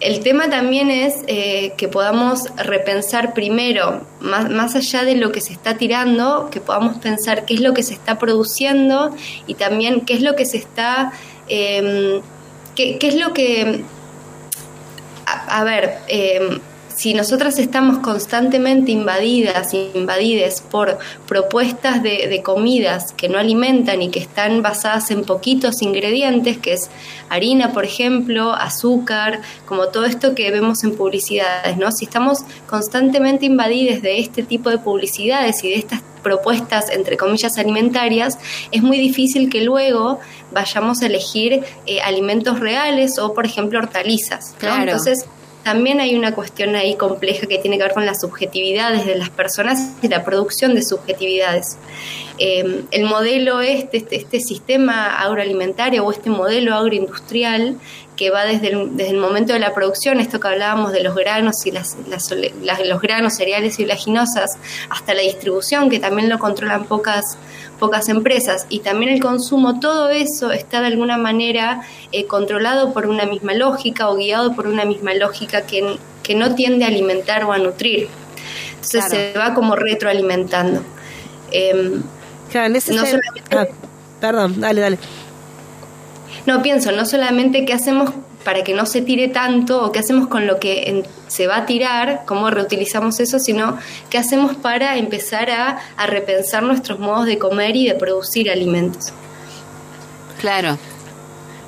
[0.00, 5.42] el tema también es eh, que podamos repensar primero, más, más allá de lo que
[5.42, 9.14] se está tirando, que podamos pensar qué es lo que se está produciendo
[9.46, 11.12] y también qué es lo que se está,
[11.48, 12.22] eh,
[12.74, 13.84] qué, qué es lo que
[15.26, 15.98] a, a ver,
[16.98, 24.10] si nosotras estamos constantemente invadidas, invadides por propuestas de, de comidas que no alimentan y
[24.10, 26.90] que están basadas en poquitos ingredientes, que es
[27.28, 31.92] harina, por ejemplo, azúcar, como todo esto que vemos en publicidades, ¿no?
[31.92, 37.58] Si estamos constantemente invadides de este tipo de publicidades y de estas propuestas, entre comillas,
[37.58, 38.40] alimentarias,
[38.72, 40.18] es muy difícil que luego
[40.50, 44.54] vayamos a elegir eh, alimentos reales o, por ejemplo, hortalizas.
[44.54, 44.58] ¿no?
[44.58, 44.82] Claro.
[44.82, 45.28] Entonces,
[45.68, 49.28] también hay una cuestión ahí compleja que tiene que ver con las subjetividades de las
[49.28, 51.76] personas y la producción de subjetividades.
[52.38, 57.76] Eh, el modelo este, este, este sistema agroalimentario o este modelo agroindustrial
[58.18, 61.14] que va desde el, desde el momento de la producción, esto que hablábamos de los
[61.14, 62.30] granos y las, las-
[62.62, 64.58] las- los granos, cereales y oleaginosas,
[64.90, 67.38] hasta la distribución, que también lo controlan pocas,
[67.78, 73.06] pocas empresas, y también el consumo, todo eso está de alguna manera eh, controlado por
[73.06, 77.44] una misma lógica o guiado por una misma lógica que, que no tiende a alimentar
[77.44, 78.08] o a nutrir.
[78.74, 79.10] Entonces Claro.
[79.32, 80.82] se va como retroalimentando.
[81.52, 82.02] Em,
[82.50, 83.66] Claro, en ese no solamente- Ah,
[84.20, 84.98] perdón, dale, dale.
[86.48, 88.10] No, pienso, no solamente qué hacemos
[88.42, 91.56] para que no se tire tanto o qué hacemos con lo que en- se va
[91.58, 93.76] a tirar, cómo reutilizamos eso, sino
[94.08, 99.12] qué hacemos para empezar a, a repensar nuestros modos de comer y de producir alimentos.
[100.40, 100.78] Claro.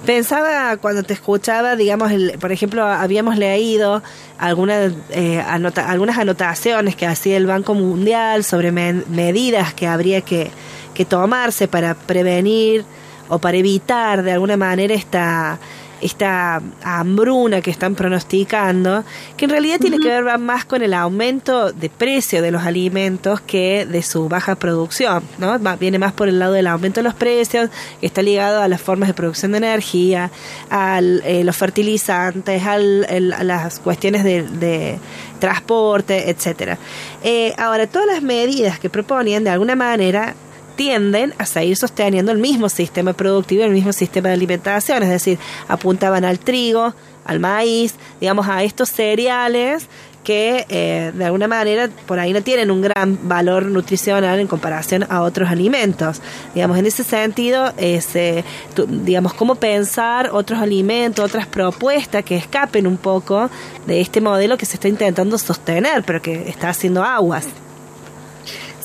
[0.06, 4.02] Pensaba cuando te escuchaba, digamos, el- por ejemplo, habíamos leído
[4.38, 10.22] algunas eh, anota- algunas anotaciones que hacía el Banco Mundial sobre me- medidas que habría
[10.22, 10.50] que,
[10.94, 12.86] que tomarse para prevenir
[13.30, 15.58] o para evitar de alguna manera esta
[16.02, 19.04] esta hambruna que están pronosticando,
[19.36, 23.42] que en realidad tiene que ver más con el aumento de precio de los alimentos
[23.42, 25.62] que de su baja producción, ¿no?
[25.62, 27.68] Va- Viene más por el lado del aumento de los precios,
[28.00, 30.30] que está ligado a las formas de producción de energía,
[30.70, 34.98] a los fertilizantes, al- el- a las cuestiones de, de
[35.38, 36.78] transporte, etcétera.
[37.22, 40.34] Eh, ahora, todas las medidas que proponían, de alguna manera,
[40.76, 45.38] tienden a seguir sosteniendo el mismo sistema productivo, el mismo sistema de alimentación, es decir,
[45.68, 46.94] apuntaban al trigo,
[47.24, 49.88] al maíz, digamos, a estos cereales
[50.24, 55.06] que eh, de alguna manera por ahí no tienen un gran valor nutricional en comparación
[55.08, 56.20] a otros alimentos.
[56.54, 58.08] Digamos, en ese sentido, es,
[58.86, 63.48] digamos, cómo pensar otros alimentos, otras propuestas que escapen un poco
[63.86, 67.46] de este modelo que se está intentando sostener, pero que está haciendo aguas.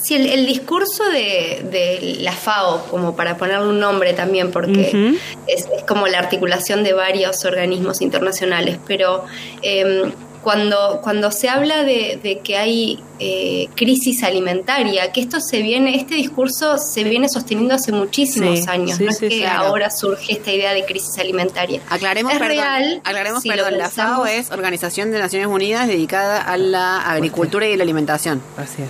[0.05, 5.15] Sí, el, el discurso de, de la FAO, como para ponerle un nombre también, porque
[5.47, 9.25] es, es como la articulación de varios organismos internacionales, pero
[9.63, 10.11] eh,
[10.43, 15.95] cuando, cuando se habla de, de que hay eh, crisis alimentaria, que esto se viene,
[15.95, 19.69] este discurso se viene sosteniendo hace muchísimos Sí, años, sí, no sí, es que claro.
[19.69, 21.81] ahora surge esta idea de crisis alimentaria.
[21.89, 26.39] Aclaremos, es perdón, real, aclaremos, si perdón, la FAO es Organización de Naciones Unidas dedicada
[26.43, 28.39] a la agricultura y la alimentación.
[28.55, 28.89] Así es.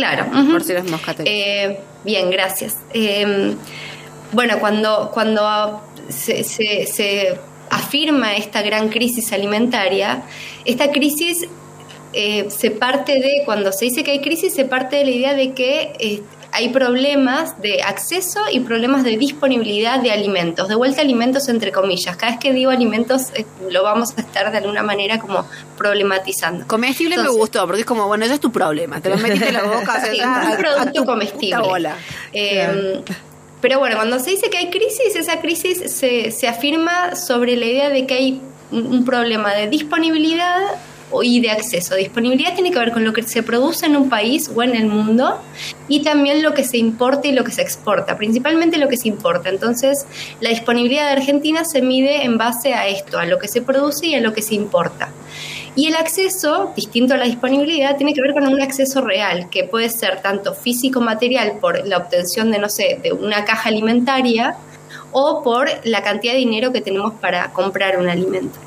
[0.00, 0.26] Claro.
[0.50, 1.26] Por si eres moscatel.
[1.28, 2.76] Eh, bien, gracias.
[2.94, 3.54] Eh,
[4.32, 7.38] bueno, cuando, cuando se, se- se
[7.70, 10.22] afirma esta gran crisis alimentaria,
[10.64, 11.46] esta crisis
[12.12, 15.34] eh, se parte de, cuando se dice que hay crisis, se parte de la idea
[15.34, 16.22] de que eh,
[16.52, 22.16] hay problemas de acceso y problemas de disponibilidad de alimentos, de vuelta alimentos entre comillas.
[22.16, 25.46] Cada vez que digo alimentos eh, lo vamos a estar de alguna manera como
[25.78, 26.66] problematizando.
[26.66, 29.00] Comestible me gustó, porque es como, bueno, ese es tu problema.
[29.00, 31.58] Te lo metiste en la boca, o sea, Sí, un a- a producto tu comestible.
[31.62, 31.96] bola.
[32.32, 33.00] Eh,
[33.60, 37.66] Pero bueno, cuando se dice que hay crisis, esa crisis se, se afirma sobre la
[37.66, 38.40] idea de que hay
[38.72, 40.56] un, problema de disponibilidad
[41.22, 41.94] y de acceso.
[41.94, 44.86] Disponibilidad tiene que ver con lo que se produce en un país o en el
[44.86, 45.40] mundo
[45.88, 49.08] y también lo que se importa y lo que se exporta, principalmente lo que se
[49.08, 49.48] importa.
[49.48, 50.06] Entonces,
[50.40, 54.06] la disponibilidad de Argentina se mide en base a esto, a lo que se produce
[54.06, 55.10] y a lo que se importa.
[55.76, 59.64] Y el acceso, distinto a la disponibilidad, tiene que ver con un acceso real, que
[59.64, 64.56] puede ser tanto físico-material por la obtención de, no sé, de una caja alimentaria
[65.12, 68.58] o por la cantidad de dinero que tenemos para comprar un alimento.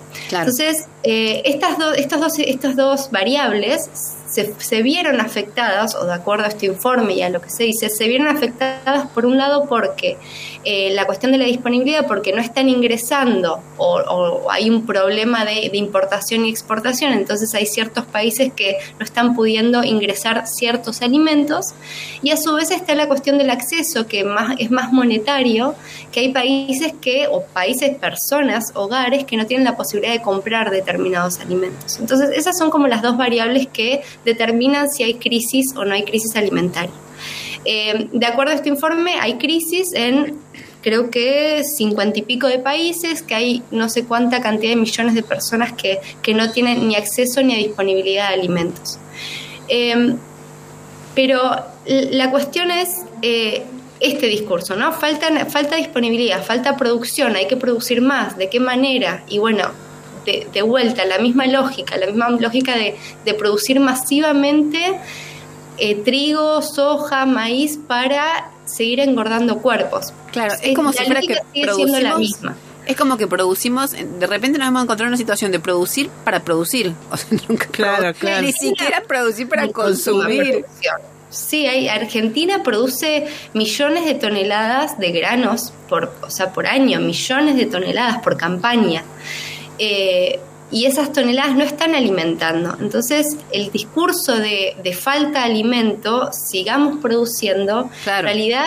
[0.47, 3.89] Entonces, eh, estas, do- estas, dos, estas dos variables
[4.27, 7.63] se, se vieron afectadas, o de acuerdo a este informe y a lo que se
[7.65, 10.17] dice, se vieron afectadas por un lado porque
[10.65, 15.69] eh, la cuestión de la disponibilidad, porque no están ingresando o, hay un problema de,
[15.69, 21.73] de importación y exportación, entonces hay ciertos países que no están pudiendo ingresar ciertos alimentos,
[22.21, 25.75] y a su vez está la cuestión del acceso, que más, es más monetario,
[26.11, 30.71] que hay países que, o países, personas, hogares, que no tienen la posibilidad de comprar
[30.71, 31.99] determinados alimentos.
[31.99, 36.03] Entonces, esas son como las dos variables que determinan si hay crisis o no hay
[36.03, 36.93] crisis alimentaria.
[37.65, 40.37] Eh, de acuerdo a este informe, hay crisis en
[40.81, 45.15] creo que cincuenta y pico de países, que hay no sé cuánta cantidad de millones
[45.15, 48.99] de personas que, que no tienen ni acceso ni disponibilidad de alimentos.
[49.69, 50.15] Eh,
[51.15, 51.39] pero
[51.85, 53.63] la cuestión es eh,
[53.99, 54.91] este discurso, ¿no?
[54.91, 59.23] Falta, falta disponibilidad, falta producción, hay que producir más, ¿de qué manera?
[59.29, 59.71] Y bueno,
[60.25, 64.79] de, de vuelta, la misma lógica, la misma lógica de, de producir masivamente
[65.77, 70.13] eh, trigo, soja, maíz para seguir engordando cuerpos.
[70.31, 72.19] Claro, Eh, es como la si fuera que siendo la producimos.
[72.19, 72.55] misma.
[72.85, 76.09] Es como que producimos, de repente nos vamos a encontrar en una situación de producir
[76.25, 76.93] para producir.
[77.11, 78.41] O sea, nunca Claro, claro.
[78.45, 80.65] Ni siquiera producir para consumir.
[81.29, 87.55] Sí, hay, Argentina produce millones de toneladas de granos por, o sea, por año, millones
[87.55, 89.03] de toneladas por campaña.
[89.79, 90.39] Eh,
[90.73, 92.75] y esas toneladas no están alimentando.
[92.81, 98.27] Entonces, el discurso de, de falta de alimento, sigamos produciendo, Claro.
[98.27, 98.65] en realidad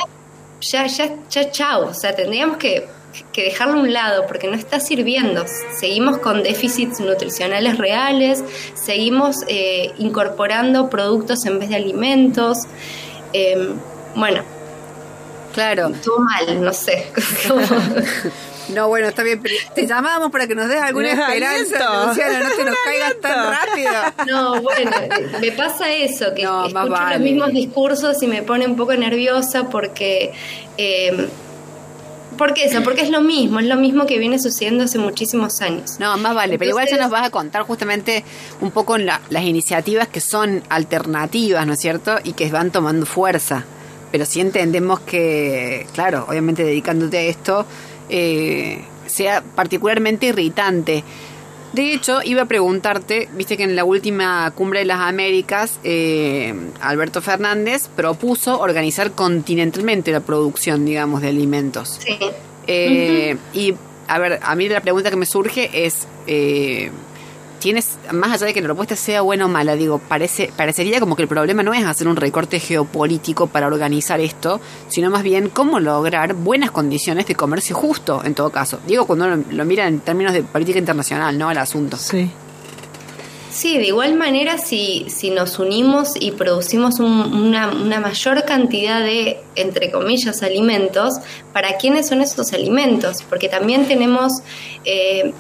[0.60, 1.88] ya, ya, ya, chao.
[1.88, 2.86] O sea, tendríamos que,
[3.32, 5.44] que dejarlo a un lado porque no está sirviendo.
[5.78, 8.42] Seguimos con déficits nutricionales reales,
[8.74, 12.58] seguimos eh, incorporando productos en vez de alimentos.
[13.32, 13.74] Eh,
[14.14, 14.42] bueno,
[15.52, 15.90] Claro.
[16.04, 17.06] todo mal, no sé.
[18.70, 22.48] No, bueno, está bien, pero te llamamos para que nos des alguna esperanza, Luciana, no
[22.56, 23.92] te nos caigas tan rápido.
[24.26, 24.90] No, bueno,
[25.40, 27.16] me pasa eso, que No, escucho vale.
[27.16, 30.32] los mismos discursos y me pone un poco nerviosa porque...
[30.78, 31.28] Eh,
[32.36, 32.82] ¿Por qué eso?
[32.82, 35.92] Porque es lo mismo, es lo mismo que viene sucediendo hace muchísimos años.
[35.98, 38.24] No, más vale, pero igual ya nos vas a contar justamente
[38.60, 42.18] un poco la- las iniciativas que son alternativas, ¿no es cierto?
[42.24, 43.64] Y que van tomando fuerza.
[44.12, 47.64] Pero sí entendemos que, claro, obviamente dedicándote a esto,
[48.08, 51.04] eh, sea particularmente irritante.
[51.72, 56.54] De hecho, iba a preguntarte, viste que en la última cumbre de las Américas, eh,
[56.80, 61.98] Alberto Fernández propuso organizar continentalmente la producción, digamos, de alimentos.
[62.02, 62.18] Sí.
[62.66, 63.74] Eh, Y,
[64.08, 66.06] a ver, a mí la pregunta que me surge es,
[67.66, 71.16] ¿tienes, más allá de que la propuesta sea buena o mala, digo, parece, parecería como
[71.16, 75.48] que el problema no es hacer un recorte geopolítico para organizar esto, sino más bien
[75.48, 78.78] cómo lograr buenas condiciones de comercio justo, en todo caso.
[78.86, 81.48] Digo, cuando uno lo mira en términos de política internacional, ¿no?
[81.48, 81.96] Al asunto.
[81.96, 82.30] Sí.
[83.50, 89.00] Sí, de igual manera, si, si nos unimos y producimos un- una, una mayor cantidad
[89.00, 91.14] de, entre comillas, alimentos,
[91.52, 93.22] ¿para quiénes son esos alimentos?
[93.28, 94.34] Porque también tenemos
[94.84, 95.32] eh,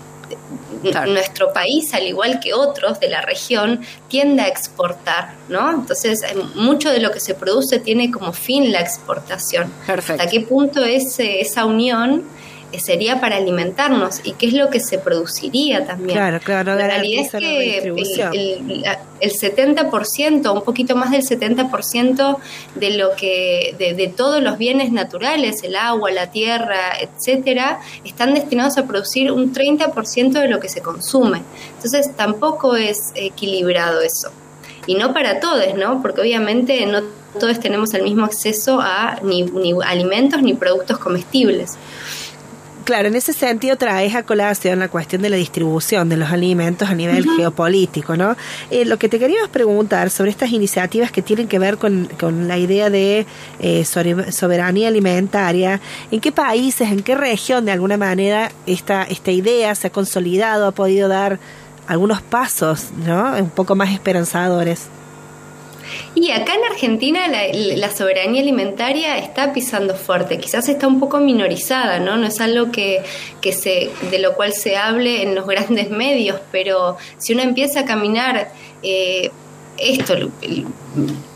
[0.90, 1.12] Claro.
[1.12, 5.70] nuestro país, al igual que otros de la región, tiende a exportar, ¿no?
[5.70, 9.72] Entonces, eh, mucho de lo que se produce tiene como fin la exportación.
[9.86, 10.22] Perfecto.
[10.22, 12.24] ¿Hasta qué punto ese, esa unión
[12.78, 14.20] sería para alimentarnos?
[14.24, 16.16] ¿Y qué es lo que se produciría también?
[16.18, 17.94] Claro, claro, La realidad es que el,
[18.34, 18.84] el-
[19.20, 22.36] el 70%, un poquito más del 70%
[22.74, 28.34] de lo que de, de todos los bienes naturales, el agua, la tierra, etcétera, están
[28.34, 31.42] destinados a producir un 30% de lo que se consume.
[31.76, 34.30] Entonces, tampoco es equilibrado eso.
[34.86, 36.00] Y no para todos, ¿no?
[36.02, 37.00] Porque obviamente no
[37.40, 41.72] todos tenemos el mismo acceso a ni, ni alimentos ni productos comestibles.
[42.86, 46.88] Claro, en ese sentido traes a colación la cuestión de la distribución de los alimentos
[46.88, 48.36] a nivel geopolítico, ¿no?
[48.70, 52.46] Eh, lo que te queríamos preguntar sobre estas iniciativas que tienen que ver con, con
[52.46, 53.26] la idea de
[53.58, 55.80] eh, soberanía alimentaria,
[56.12, 60.68] ¿en qué países, en qué región de alguna manera esta, esta idea se ha consolidado,
[60.68, 61.40] ha podido dar
[61.88, 63.36] algunos pasos, ¿no?
[63.36, 64.86] Un poco más esperanzadores.
[66.14, 71.18] Y acá en Argentina la, la soberanía alimentaria está pisando fuerte, quizás está un poco
[71.18, 72.16] minorizada, ¿no?
[72.16, 73.02] No es algo que,
[73.40, 77.80] que se, de lo cual se hable en los grandes medios, pero si uno empieza
[77.80, 78.48] a caminar
[78.82, 79.30] eh,
[79.78, 80.30] esto, el-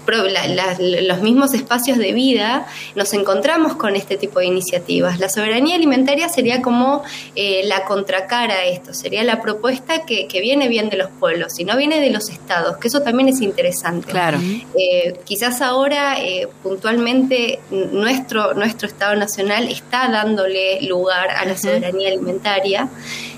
[0.06, 2.66] la- la- los mismos espacios de vida,
[2.96, 5.20] nos encontramos con este tipo de iniciativas.
[5.20, 7.04] La soberanía alimentaria sería como
[7.36, 11.60] eh, la contracara a esto, sería la propuesta que, que viene bien de los pueblos
[11.60, 14.10] y no viene de los estados, que eso también es interesante.
[14.10, 14.38] Claro.
[14.76, 22.08] Eh, quizás ahora eh, puntualmente nuestro, nuestro Estado Nacional está dándole lugar a la soberanía
[22.08, 22.88] alimentaria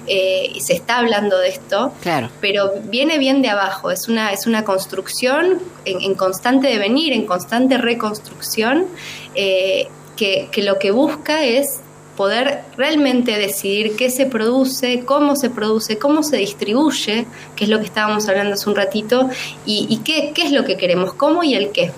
[0.06, 2.28] eh, y se está hablando de esto, Claro.
[2.40, 7.26] pero viene bien de abajo, es una, es una construcción en, en constante devenir, en
[7.26, 8.86] constante reconstrucción,
[9.34, 11.80] eh, que, que lo que busca es
[12.16, 17.26] poder realmente decidir qué se produce, cómo se produce, cómo se distribuye,
[17.56, 19.30] que es lo que estábamos hablando hace un ratito,
[19.64, 21.90] y, y qué, qué es lo que queremos, cómo y el qué.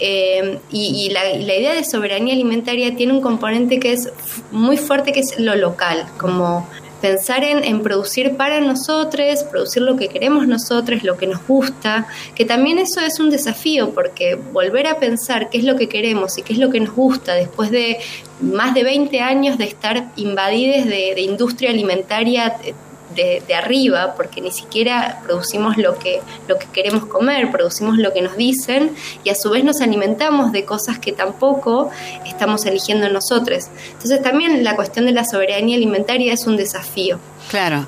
[0.00, 4.10] Eh, y y la, y la idea de soberanía alimentaria tiene un componente que es
[4.50, 6.68] muy fuerte, que es lo local, como
[7.04, 12.06] pensar en, en producir para nosotros, producir lo que queremos nosotros, lo que nos gusta,
[12.34, 16.38] que también eso es un desafío, porque volver a pensar qué es lo que queremos
[16.38, 17.98] y qué es lo que nos gusta después de
[18.40, 22.72] más de 20 años de estar invadidos de, de industria alimentaria eh,
[23.14, 28.12] de, de arriba, porque ni siquiera producimos lo que, lo que queremos comer, producimos lo
[28.12, 31.90] que nos dicen y a su vez nos alimentamos de cosas que tampoco
[32.26, 33.64] estamos eligiendo nosotros.
[33.92, 37.18] Entonces también la cuestión de la soberanía alimentaria es un desafío.
[37.50, 37.86] Claro.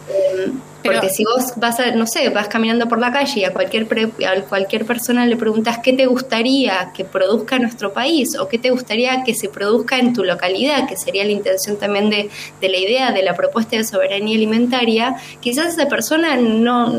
[0.87, 3.53] Porque Pero- si vos vas a, no sé, vas caminando por la calle y a
[3.53, 8.49] cualquier, pre- a cualquier persona le preguntas qué te gustaría que produzca nuestro país o
[8.49, 12.30] qué te gustaría que se produzca en tu localidad, que sería la intención también de,
[12.61, 16.93] de la idea de la propuesta de soberanía alimentaria, quizás esa persona no,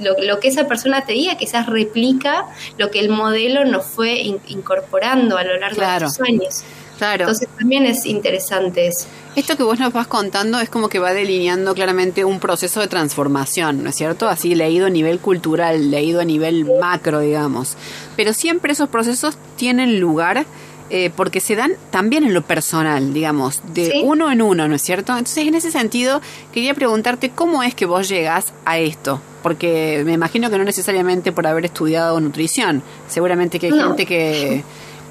[0.00, 2.46] lo, lo que esa persona te diga quizás replica
[2.78, 6.06] lo que el modelo nos fue in- incorporando a lo largo Claro.
[6.06, 6.62] de estos años.
[6.98, 7.22] Claro.
[7.24, 9.06] Entonces también es interesante eso.
[9.36, 12.86] Esto que vos nos vas contando es como que va delineando claramente un proceso de
[12.86, 14.28] transformación, ¿no es cierto?
[14.28, 17.76] Así leído a nivel cultural, leído a nivel macro, digamos.
[18.16, 20.46] Pero siempre esos procesos tienen lugar
[20.90, 24.02] eh, porque se dan también en lo personal, digamos, de Sí.
[24.04, 25.12] uno en uno, ¿no es cierto?
[25.12, 26.20] Entonces, en ese sentido,
[26.52, 29.20] quería preguntarte cómo es que vos llegás a esto.
[29.42, 32.82] Porque me imagino que no necesariamente por haber estudiado nutrición.
[33.08, 33.88] Seguramente que hay No.
[33.88, 34.62] gente que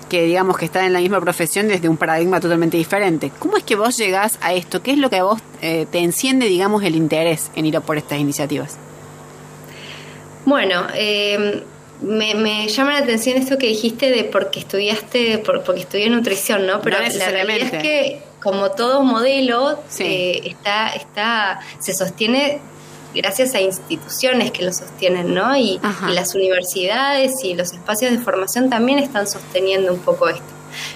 [0.06, 3.32] que digamos que está en la misma profesión desde un paradigma totalmente diferente.
[3.39, 4.82] ¿Cómo es que vos llegás a esto?
[4.82, 7.82] ¿Qué es lo que a vos eh, te enciende, digamos, el interés en ir a
[7.82, 8.78] por estas iniciativas?
[10.45, 11.64] Bueno, eh,
[12.01, 16.68] me, me llama la atención esto que dijiste de porque estudiaste, por, porque estudié nutrición,
[16.68, 16.82] ¿no?
[16.82, 20.04] Pero No la realidad es que como todo modelo Sí.
[20.04, 22.60] eh, está, está, se sostiene
[23.14, 25.55] gracias a instituciones que lo sostienen, ¿no?
[25.55, 30.43] Y, las universidades y los espacios de formación también están sosteniendo un poco esto.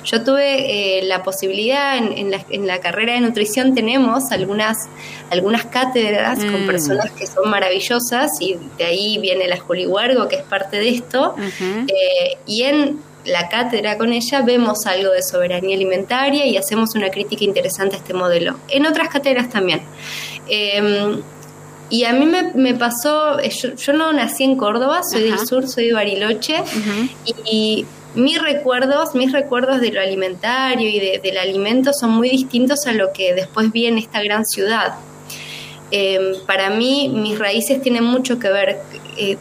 [0.03, 4.89] Yo tuve eh, la posibilidad en, en la, en la carrera de nutrición tenemos algunas
[5.29, 6.67] algunas cátedras con Mm.
[6.67, 10.89] personas que son maravillosas y de ahí viene la Juli Huergo que es parte de
[10.89, 11.35] esto.
[11.61, 17.09] Eh, y en la cátedra con ella vemos algo de soberanía alimentaria y hacemos una
[17.09, 18.57] crítica interesante a este modelo.
[18.69, 19.81] En otras cátedras también.
[20.47, 21.21] Eh,
[21.89, 25.37] y a mí me, me pasó, eh, yo, yo no nací en Córdoba, soy Ajá.
[25.37, 26.57] del sur, soy de Bariloche,
[27.45, 27.85] y,
[28.15, 32.93] mis recuerdos, mis recuerdos de lo alimentario y de- del alimento son muy distintos a
[32.93, 34.95] lo que después vi en esta gran ciudad.
[35.91, 38.79] Eh, para mí, mis raíces tienen mucho que ver
[39.17, 39.37] eh,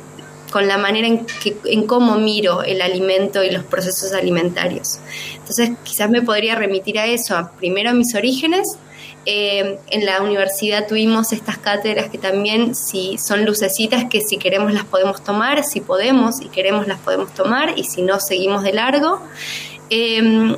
[0.50, 4.98] con la manera en, que, en cómo miro el alimento y los procesos alimentarios.
[5.38, 8.76] Entonces, quizás me podría remitir a eso, primero a mis orígenes.
[9.26, 14.72] Eh, en la universidad tuvimos estas cátedras que también si son lucecitas que si queremos
[14.72, 18.72] las podemos tomar, si podemos y queremos las podemos tomar y si no seguimos de
[18.72, 19.20] largo.
[19.90, 20.56] Eh,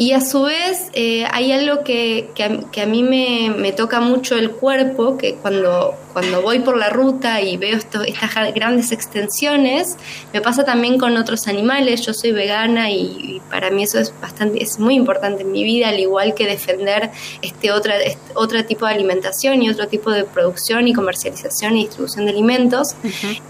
[0.00, 3.72] y a su vez eh, hay algo que, que, a, que a mí me, me
[3.72, 8.32] toca mucho el cuerpo, que cuando, cuando voy por la ruta y veo esto, estas
[8.54, 9.96] grandes extensiones,
[10.32, 12.00] me pasa también con otros animales.
[12.06, 12.96] Yo soy vegana y,
[13.36, 16.46] y para mí eso es bastante, es muy importante en mi vida, al igual que
[16.46, 17.10] defender
[17.42, 21.82] este otra, este otro tipo de alimentación y otro tipo de producción y comercialización y
[21.84, 22.94] distribución de alimentos.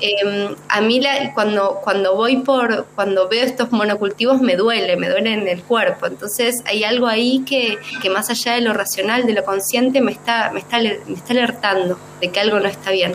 [0.01, 5.09] Eh, a mí la- cuando, cuando voy por, cuando veo estos monocultivos me duele, me
[5.09, 6.07] duele en el cuerpo.
[6.07, 10.12] Entonces hay algo ahí que, que más allá de lo racional, de lo consciente, me
[10.12, 13.14] está, me está, me está alertando de que algo no está bien.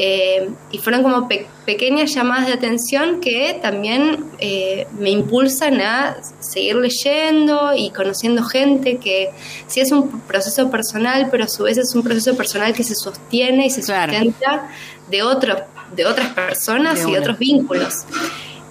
[0.00, 6.18] Eh, y fueron como pe- pequeñas llamadas de atención que también eh, me impulsan a
[6.38, 9.30] seguir leyendo y conociendo gente que
[9.66, 12.94] sí es un proceso personal, pero a su vez es un proceso personal que se
[12.94, 14.12] sostiene y se Claro.
[14.12, 14.68] sustenta
[15.10, 15.62] de otros,
[15.96, 17.94] de otras personas De y de otros vínculos.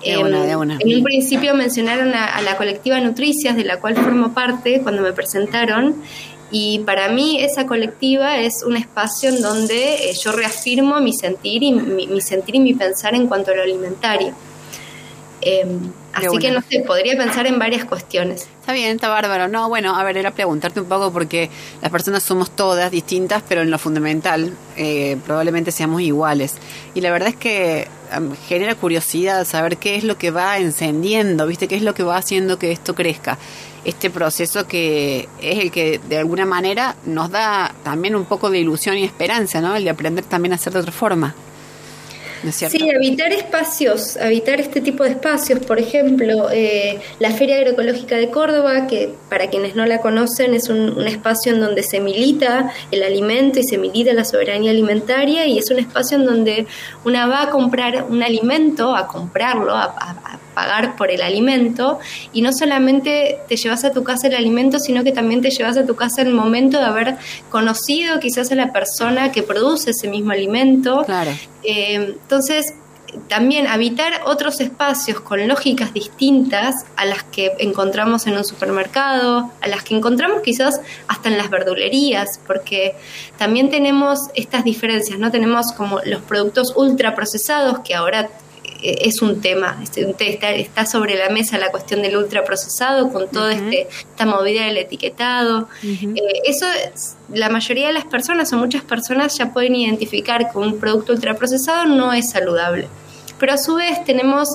[0.06, 0.78] Una, una.
[0.80, 5.02] En un principio mencionaron a, a la colectiva Nutricias, de la cual formo parte cuando
[5.02, 5.96] me presentaron,
[6.52, 11.64] y para mí esa colectiva es un espacio en donde eh, yo reafirmo mi sentir
[11.64, 14.34] y mi, mi sentir y mi pensar en cuanto a lo alimentario.
[15.42, 16.40] Em, así una.
[16.40, 18.48] que no sé, podría pensar en varias cuestiones.
[18.60, 19.48] Está bien, está bárbaro.
[19.48, 21.50] No, bueno, a ver, era preguntarte un poco porque
[21.82, 26.56] las personas somos todas distintas, pero en lo fundamental eh, probablemente seamos iguales.
[26.96, 27.88] Y la verdad es que
[28.48, 31.68] genera curiosidad saber qué es lo que va encendiendo, ¿viste?
[31.68, 33.38] ¿Qué es lo que va haciendo que esto crezca?
[33.86, 38.60] Este proceso que es el que de alguna manera nos da también un poco de
[38.60, 39.76] ilusión y esperanza, ¿no?
[39.76, 41.36] El de aprender también a hacer de otra forma.
[42.44, 42.78] ¿No es cierto?
[42.78, 48.30] Sí, habitar espacios, habitar este tipo de espacios, por ejemplo, eh, la Feria Agroecológica de
[48.30, 52.72] Córdoba, que para quienes no la conocen es un, un espacio en donde se milita
[52.92, 56.68] el alimento y se milita la soberanía alimentaria y es un espacio en donde
[57.06, 62.00] una va a comprar un alimento, a comprarlo, a, a- a pagar por el alimento
[62.34, 65.78] y no solamente te llevas a tu casa el alimento, sino que también te llevas
[65.78, 67.16] a tu casa el momento de haber
[67.52, 71.04] conocido quizás a la persona que produce ese mismo alimento.
[71.06, 71.30] Claro.
[71.62, 72.74] Eh, entonces,
[73.28, 79.68] también habitar otros espacios con lógicas distintas a las que encontramos en un supermercado, a
[79.68, 82.96] las que encontramos quizás hasta en las verdulerías, porque
[83.38, 85.30] también tenemos estas diferencias, ¿no?
[85.30, 88.30] Tenemos como los productos ultraprocesados que ahora
[88.82, 93.54] es un tema, este, está, está sobre la mesa la cuestión del ultraprocesado con toda
[93.54, 95.68] este, esta movida del etiquetado.
[95.84, 100.58] Eh, eso es- la mayoría de las personas o muchas personas ya pueden identificar que
[100.58, 102.88] un producto ultraprocesado no es saludable.
[103.40, 104.48] Pero a su vez tenemos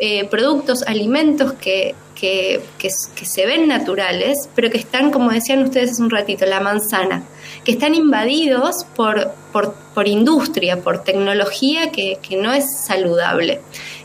[0.00, 5.62] eh, productos, alimentos que, que, que que se ven naturales, pero que están, como decían
[5.62, 7.24] ustedes hace un ratito, la manzana,
[7.68, 13.60] que están invadidos por, por, por industria, por tecnología que, que no es saludable.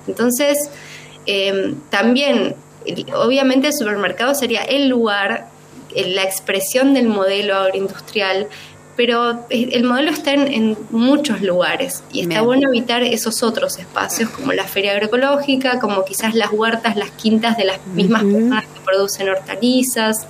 [0.06, 0.70] Entonces,
[1.26, 2.56] eh, también,
[3.16, 5.48] obviamente el supermercado sería el lugar,
[5.96, 8.50] eh, la expresión del modelo agroindustrial,
[8.98, 14.30] pero el modelo está en, en muchos lugares y está bueno evitar esos otros espacios
[14.32, 18.82] como la feria agroecológica, como quizás las huertas, las quintas de las mismas personas que
[18.82, 20.28] producen hortalizas.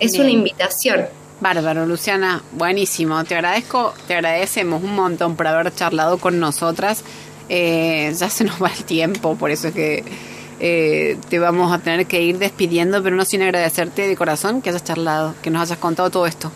[0.00, 0.24] Es Bien.
[0.24, 1.06] una invitación.
[1.40, 3.22] Bárbaro, Luciana, buenísimo.
[3.24, 7.04] Te agradezco, te agradecemos un montón por haber charlado con nosotras.
[7.48, 10.04] Eh, ya se nos va el tiempo, por eso es que
[10.58, 14.70] eh, te vamos a tener que ir despidiendo, pero no sin agradecerte de corazón que
[14.70, 16.50] hayas charlado, que nos hayas contado todo esto.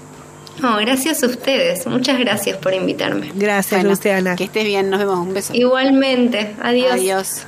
[0.62, 1.86] No, gracias a ustedes.
[1.86, 3.30] Muchas gracias por invitarme.
[3.34, 4.36] Gracias, Bueno, Luciana.
[4.36, 5.54] Que estés bien, nos vemos, un beso.
[5.54, 6.54] Igualmente.
[6.60, 6.92] Adiós.
[6.92, 7.46] Adiós.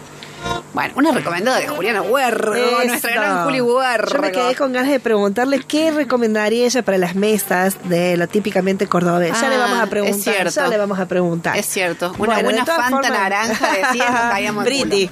[0.75, 2.85] Bueno, una recomendada de Juliana Huerro, Eso.
[2.87, 4.11] nuestra gran Juli Huerro.
[4.11, 8.27] Yo me quedé con ganas de preguntarle qué recomendaría ella para las mesas de lo
[8.27, 9.33] típicamente cordobés.
[9.39, 10.35] ya Ah, le vamos a es preguntar.
[10.35, 10.51] cierto.
[10.61, 11.57] Ya le vamos a preguntar.
[11.59, 15.11] Es cierto, una Bueno, buena fanta formas- naranja de 100 nos caíamos Pretty.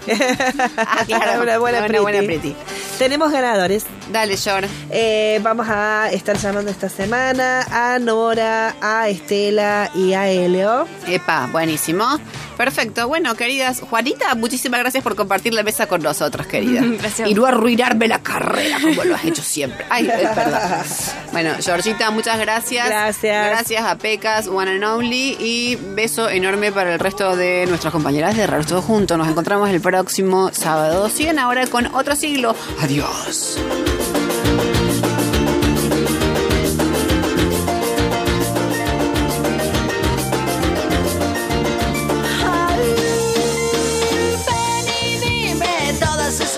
[0.78, 2.02] Ah, claro, una buena una pretty.
[2.02, 2.56] buena pretty.
[2.98, 3.84] Tenemos ganadores.
[4.10, 4.64] Dale, Yor.
[4.90, 10.86] Eh, vamos a estar llamando esta semana a Nora, a Estela y a Elio.
[11.06, 12.18] Epa, buenísimo.
[12.60, 13.08] Perfecto.
[13.08, 16.82] Bueno, queridas, Juanita, muchísimas gracias por compartir la mesa con nosotros, querida.
[17.00, 17.30] Gracias.
[17.30, 19.86] Y no arruinarme la carrera como lo has hecho siempre.
[19.88, 20.84] Ay, es verdad.
[21.32, 22.86] Bueno, Georgita, muchas gracias.
[22.86, 23.46] Gracias.
[23.46, 25.38] Gracias a Pecas, One and Only.
[25.40, 29.16] Y beso enorme para el resto de nuestras compañeras de Raros Todos Juntos.
[29.16, 31.08] Nos encontramos el próximo sábado.
[31.08, 32.54] Siguen ahora con otro siglo.
[32.82, 33.56] Adiós.